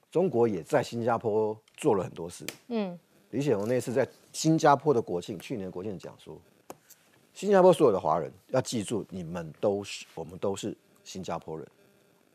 [0.10, 2.44] 中国也在新加坡做了很多事。
[2.70, 2.98] 嗯，
[3.30, 6.36] 李显龙那次在新加坡的国庆，去年国庆讲说，
[7.36, 11.68] 新加坡所有的华人要记住，你们都是我们都是新加坡人，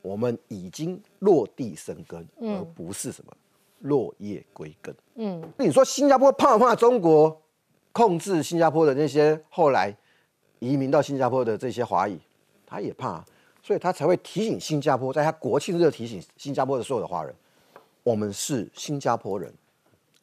[0.01, 3.33] 我们已经落地生根，而不是什么
[3.81, 4.95] 落叶归根。
[5.17, 7.42] 嗯，那你说新加坡怕不怕中国
[7.93, 9.95] 控制新加坡的那些后来
[10.59, 12.19] 移民到新加坡的这些华裔？
[12.67, 13.23] 他也怕，
[13.63, 17.35] 所以他才会提醒新加坡，在他国庆日提醒新加坡的所有的华人。
[18.03, 19.53] 我们是新加坡人，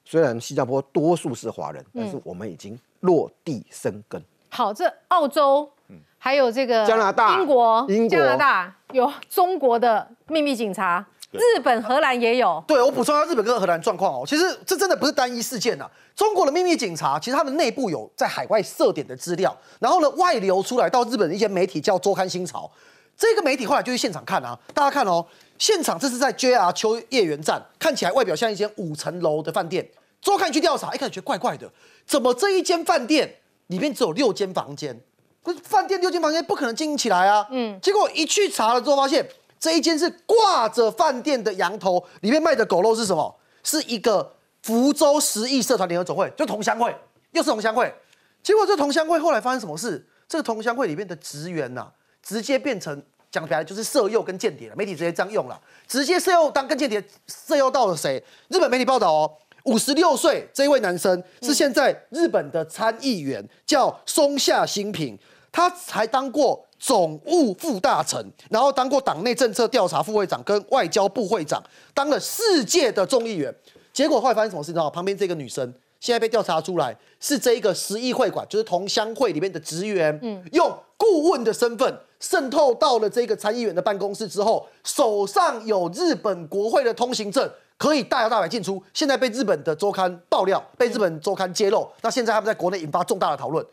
[0.04, 4.22] 虽然新加坡多数是华人，但是我们已经落地生根。
[4.50, 5.72] 好，这澳洲，
[6.18, 12.64] 还有这个加拿大、英国、加拿大有中国的秘密警察，日本、荷兰也有。
[12.68, 15.90] 对我补充一下日本跟荷兰状况哦，其实这真的不是单一事件呐。
[16.16, 22.70] 中国的秘密警察其实他们内部有在海外设点的资料，然后呢外流出来到日本的一些媒体叫周刊新潮，
[23.18, 25.26] 这个媒体后来就去现场看啊，大家看哦。
[25.58, 29.86] 现场这是在 JR 秋叶原站，看起来外表像一间五层楼的饭店。
[30.22, 31.70] 周刊去调查，一开始觉得怪怪的，
[32.06, 33.36] 怎么这一间饭店
[33.68, 34.98] 里面只有六间房间？
[35.44, 37.46] 不是饭店六间房间不可能经营起来啊。
[37.52, 37.78] 嗯。
[37.82, 39.28] 结果一去查了之后，发现
[39.60, 43.36] 这一间是挂着饭店的羊头，里面卖的狗肉是什么？
[43.64, 46.96] 是一个福州十亿社团联合总会，就同乡会，
[47.32, 47.94] 又是同乡会。
[48.42, 50.08] 结果这同乡会后来发生什么事？
[50.28, 51.92] 这个同乡会里面的职员呐，
[52.24, 53.04] 直接变成。
[53.32, 58.20] 讲白了就是色诱跟间谍了，媒体直接这样用了，直接色诱当跟间谍色诱到了谁？
[58.48, 59.32] 日本媒体报道哦，
[59.66, 65.16] 五十六岁这一位男生是现在日本的参议员，叫松下新平，
[65.52, 71.62] 他还当过总务副大臣，然后当过党内政策调查副会长跟外交部会长，
[71.94, 73.54] 当了世界的众议员。
[73.92, 74.72] 结果后来发生什么事？
[74.72, 82.00] 你知道旁边这个女生现在被调查出来是这一个十亿会馆，就是同乡会里面的职员，嗯，用顾问的身份。
[82.22, 93.66] 渗透到了这个参议员的办公室之后，手上有日本国会的通行证，可以大摇大摆进出，现在被日本的周刊爆料，被日本周刊揭露，那现在他们在国内引发重大的讨论。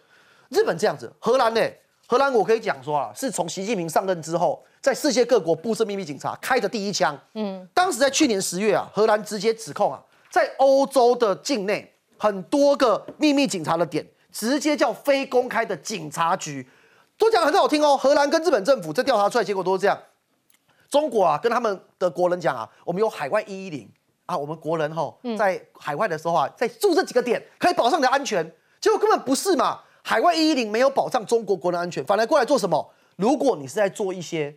[0.49, 1.61] 日本这样子，荷兰呢？
[2.09, 7.19] 荷兰我可以讲说啊，是从习近平上任之后，在世界各国布设秘密警察，开的第一枪。
[7.35, 16.65] 嗯，当时在去年十月啊，荷兰直接指控啊，在欧洲的境内很多个秘密警察的点，直接叫非公开的警察局，
[17.19, 17.97] 都讲很好听哦。
[17.97, 20.01] 荷兰跟日本政府这调查出来结果都是这样。
[20.89, 23.91] 中国啊，跟他们的国人讲啊，我们有海外一一零
[24.27, 28.49] 啊，我们国人哈在海外的时候啊，在住这几个点可以保障你的安全，
[28.81, 29.81] 结果根本不是嘛。
[30.09, 32.89] 海外一一零没有保障中国国人安全，反而过来做什么？
[33.17, 34.55] 如果你是在做一些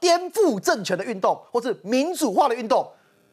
[0.00, 2.88] 颠覆政权的运动，或是民主化的运动，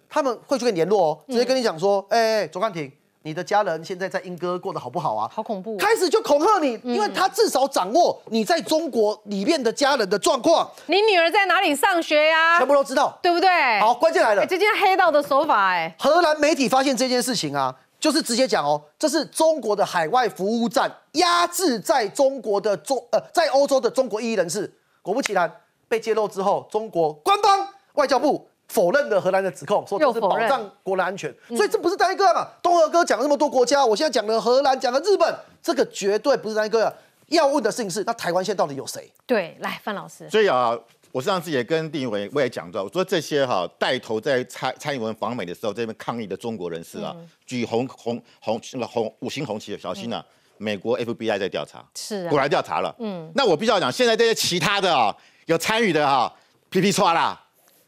[0.09, 2.91] 他们会去跟你联络哦，直接跟你讲说：“哎，左干廷，
[3.21, 5.77] 你的家人现在在英哥过得好不好啊？”好恐怖！
[5.77, 10.69] 开始就恐吓你，因为他至少掌握你在中国里面的家人的状况。
[10.87, 12.57] 你女儿在哪里上学呀？
[12.57, 13.49] 全部都知道，对不对？
[13.79, 17.73] 好，关键来了，这件黑道的手法，哎，荷兰媒体发现这件事情啊。
[17.99, 24.71] 就是直接讲哦，这是中国的海外服务站压制在中国的中呃在欧洲的中国异议人士。
[25.01, 25.51] 果不其然，
[25.87, 31.33] 被揭露之后，中国官方外交部否认了荷兰的指控，说这是保障国人安全。
[31.49, 32.47] 所以这不是单一个嘛？
[32.61, 36.93] 东河哥讲了那么多国家，我现在讲了荷兰，讲了日本，这个绝对不是单一个。
[37.27, 39.11] 要问的事情是，那台湾现在到底有谁？
[39.25, 40.29] 对，来范老师。
[40.29, 40.77] 所以啊。
[41.11, 50.23] 我上次也跟丁伟我也讲到，我说这些哈带头在蔡蔡英文访美的时候这边抗议的中国人士啊，举红红红那个红五星红旗的，小心啊！
[50.59, 52.93] 美国 FBI 在调查，是果然调查了。
[52.97, 56.33] 嗯，那我必须要讲，现在这些其他的啊有参与的哈，
[56.69, 57.39] 皮皮抓啦，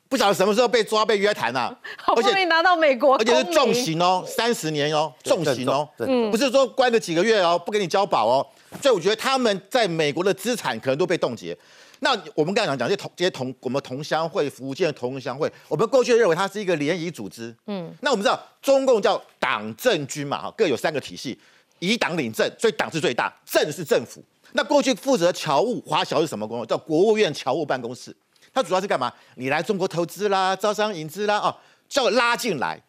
[0.08, 1.76] 不晓得什么时候被抓被约谈呐。
[1.98, 5.90] 好不容易拿到美国，而且是重刑哦，三十年哦，重刑哦，
[6.32, 8.48] 不是说关了几个月哦，不给你交保哦。
[8.82, 11.58] 所以我觉得他们在美国的资产可能都被冻结。
[12.02, 21.38] 那我们刚才讲讲这同这些同我们同乡会福建同乡会，我们过去认为它是一个联谊组织，嗯，那我们知道中共叫党政军嘛，哈，各有三个体系，
[21.80, 24.24] 以党领政，所以党是最大，政是政府。
[24.54, 26.66] 那过去负责侨务华侨是什么工作？
[26.66, 28.16] 叫国务院侨务办公室，
[28.54, 29.12] 它主要是干嘛？
[29.36, 31.56] 你来中国投资啦，招商引资啦，哦，
[31.88, 32.82] 叫拉进来。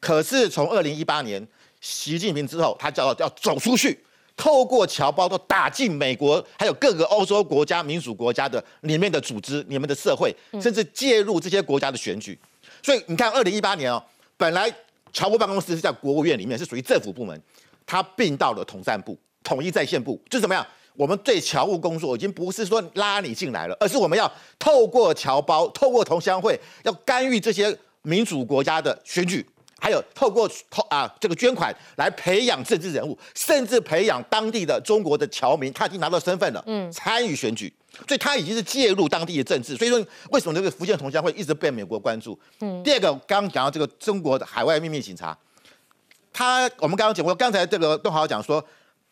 [0.00, 1.46] 可是从二零一八年
[1.80, 4.04] 习近平之后，他叫要走出去。
[4.36, 12.38] 透过侨胞都打进美国，还有各个欧洲国家、民主国家的里面的组织、你们的社会，甚至介入这些国家的选举。
[12.82, 14.02] 所以你看，二零一八年哦，
[14.36, 14.70] 本来
[15.12, 17.40] 侨务办公室是在国务院里面，是属于政府部门，
[17.86, 20.64] 它并到了统战部、统一在线部，就是怎么样？
[20.94, 29.44] 我们对侨务工作已经不是说拉你进来了，而是我们要透过侨胞、透过同乡会，要干预这些民主国家的选举。
[29.78, 37.72] 还有透过透啊这个捐款来培养政治人物，甚至培养当地的中国的侨民，他已经拿到身份了，嗯，参与选举，
[38.08, 39.76] 所以他已经是介入当地的政治。
[39.76, 42.38] 所以说，为什么这个福建同乡会一直被美国关注？
[42.60, 45.36] 嗯，第二个刚刚讲到这个中国的海外秘密警察，
[46.32, 48.64] 他我们刚刚讲过，刚才这个邓豪讲说，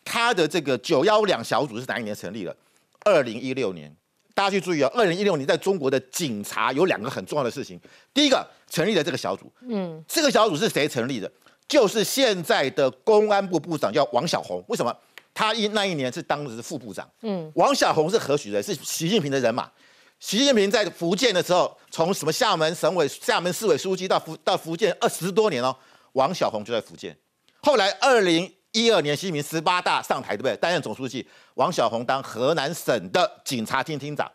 [0.03, 2.57] 他的这个九幺两小组是哪一年成立的？
[3.05, 3.95] 二零一六年。
[4.35, 4.91] 大家去注意啊！
[4.93, 7.81] 二零一六年在中国的警察有两个很重要的事情。
[8.13, 11.31] 第一个成立了这个小组，嗯，这个小组是谁成立的？
[11.69, 14.63] 就是现在的公安部部长叫王小红。
[14.69, 14.95] 为什么？
[15.33, 17.09] 他一那一年是当时副部长。
[17.23, 18.63] 嗯，王小红是何许人？
[18.63, 19.71] 是习近平的人马。
[20.19, 25.75] 习近平在福建的时候，从什么厦门省委、厦门市委书记到福到福建二十多年哦。
[26.13, 27.17] 王小红就在福建。
[27.61, 30.57] 后来二零一二年，习近平十八大上台，对不对？
[30.57, 31.25] 担任总书记。
[31.55, 34.29] 王晓红当河南省的警察厅厅长，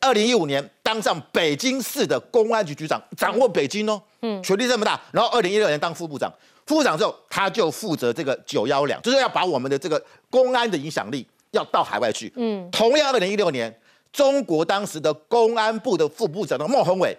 [0.00, 4.98] 二零一五年当上北京市的公安局局长，掌握北京哦，嗯，权力这么大。
[5.12, 6.32] 然后二零一六年当副部长，
[6.64, 12.32] 副部长之后他就负责这个九幺两，就是要把我们的这个公安的影响力要到海外去。
[12.36, 13.78] 嗯，同样二零一六年，
[14.10, 17.14] 中国当时的公安部的副部长的孟宏伟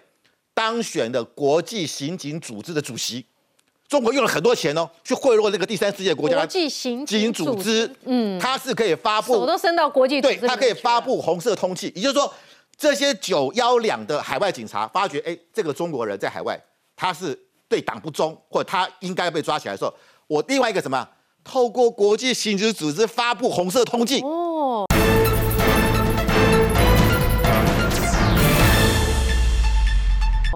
[0.52, 3.24] 当选的国际刑警组织的主席。
[3.92, 12.32] 中国用了很多钱哦，去贿赂那个第三世界国家国际刑警组织，嗯，它是可以发布手都伸到国际对，它可以发布红色通气，也就是说，
[12.74, 16.58] 这些九幺两的海外警察发觉，哎，这个中国人在海外，
[16.96, 17.38] 他是
[17.68, 19.92] 对党不忠，或者他应该被抓起来的时候，
[20.26, 21.06] 我另外一个什么，
[21.44, 24.26] 透过国际刑警组织发布红色通缉。
[24.26, 24.86] 哦，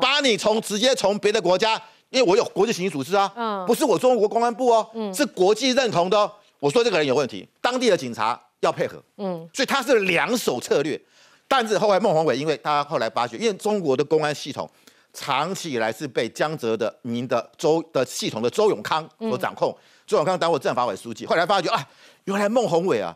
[0.01, 1.79] 把你从直接从别的国家。
[2.11, 6.31] 因为我有国际刑警组织啊，不是我中国公安部哦，是国际认同的。
[6.59, 11.01] 我说这个人有问题，当地的警察要配合，嗯，所以他是两手策略。
[11.47, 14.69] 但是后来孟宏伟，因为他后来发觉，因为中国的公安系统
[15.13, 19.77] 长期以来是被江泽的民的周的系统的周永康所掌控，
[20.07, 21.87] 周永康当过政法委书记，后来发觉啊，
[22.25, 23.15] 原来孟宏伟啊，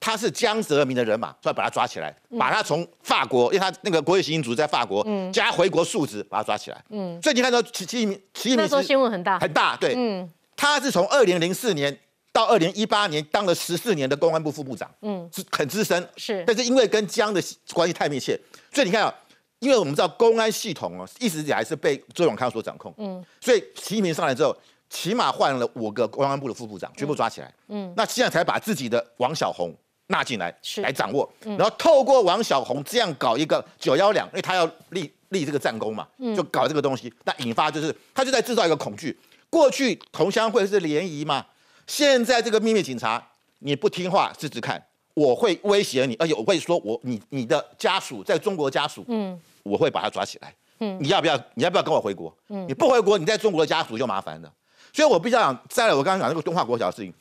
[0.00, 6.84] 他是江泽民的人马，所以把他抓起来，把他从法国，因为他那个国际刑警组在法国，叫他回国述职，把他抓起来。
[6.90, 11.98] 嗯，所以你看到齐齐明，齐明那时候新闻很大，很大，对，嗯，他是从二零零四年
[12.32, 17.42] 到二零一八年当了十四年的公安部副部长，嗯，是很资深，是，但是因为跟江的
[17.72, 18.38] 关系太密切，
[18.72, 19.12] 所以你看啊，
[19.58, 24.56] 因为我们知道公安系统哦，一直以来是被周永康所掌控，嗯，所以齐明上来之后。
[24.90, 27.54] 起码换了五个公安部的副部长，全部抓起来。
[27.68, 29.70] 嗯，那现在才把自己的王小红
[30.08, 31.30] 纳进来，来掌握。
[31.40, 36.06] 然后透过王小红这样搞一个九幺两，因为他要立立这个战功嘛，
[36.36, 37.12] 就搞这个东西。
[37.24, 39.16] 那引发就是他就在制造一个恐惧。
[39.50, 41.46] 过去同乡会是联谊嘛，
[41.86, 43.24] 现在这个秘密警察
[43.60, 44.82] 你不听话试试看，
[45.14, 50.54] 我会威胁你，而且我会说我你你的家属在中国家属，嗯，我会把他抓起来。
[50.80, 52.34] 嗯，你要不要你要不要跟我回国？
[52.48, 54.52] 嗯，你不回国，你在中国的家属就麻烦了。
[54.92, 57.12] 所以我必须讲，再来我刚刚讲那个东华国小的事情，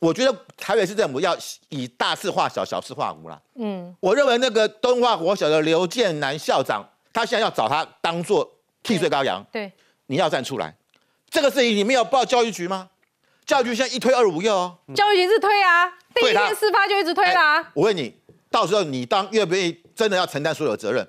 [0.00, 1.36] 我觉得台北市政府要
[1.70, 3.40] 以大事化小，小事化无啦。
[3.56, 8.48] 嗯，我认为那个东华国小的刘建南校长，他现在要找他当做
[8.84, 9.44] 替罪羔羊。
[9.50, 9.72] 对，
[10.06, 10.72] 你要站出来。
[11.28, 12.90] 这个事情你没有报教育局吗？
[13.44, 14.78] 教育局现在一推二五六哦。
[14.94, 17.58] 教育局是推啊，第一天事发就一直推啦。
[17.74, 18.14] 我问你，
[18.52, 21.04] 到时候你当愿不愿意真的要承担所有责任？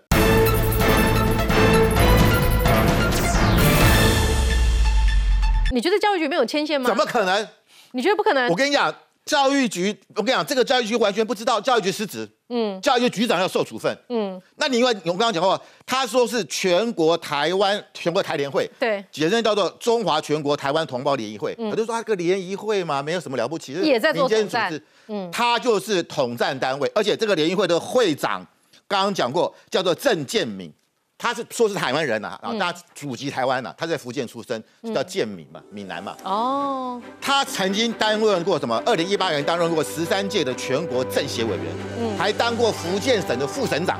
[5.71, 6.89] 你觉得教育局没有牵线吗？
[6.89, 7.47] 怎么可能？
[7.91, 8.49] 你觉得不可能？
[8.49, 8.93] 我跟你讲，
[9.25, 12.27] 教育局，我跟你讲，这个教育局完全不知道，教育局失职。
[12.51, 13.95] 嗯，教育局局长要受处分。
[14.09, 21.55] 嗯，那你因为我刚刚讲过，他说是全国台湾全国台联会，对，简称叫做中华全国台湾同胞联谊会。
[21.59, 24.81] 我就说他个联谊会嘛，没有什么了不起，也在做统战。
[25.07, 28.43] 嗯，他就是统战单位，而且这个联谊会的会长
[28.87, 30.73] 刚刚讲过，叫做郑建敏。
[31.21, 34.63] 他是说是台湾人呐，然后他祖籍台湾呐，他在福建出生，
[34.95, 36.15] 叫建闽嘛，闽南嘛。
[36.23, 37.01] 哦。
[37.19, 38.81] 他曾经担任过什么？
[38.85, 41.65] 二零一八年担任过十三届的全国政协委员，
[41.99, 43.99] 嗯，还当过福建省的副省长，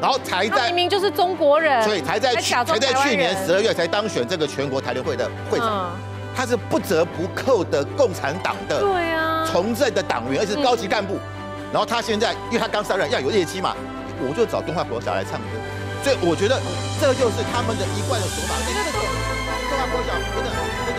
[0.00, 5.94] 然后才在明明就是中国人，所以才在才在去年十二月才当选这个全国台联会的会长。
[6.34, 11.18] 他是不折不扣的共产党的对啊从政的党员，而且是高级干部。
[11.70, 13.76] 然后他现在，因为他刚上任要有业绩嘛，
[14.22, 15.46] 我就找东华国小来唱歌。
[16.02, 16.60] 所以我觉得
[17.00, 18.56] 这就是他们的一贯的手法。
[18.64, 18.90] 这个，
[19.68, 20.89] 这个国小真的。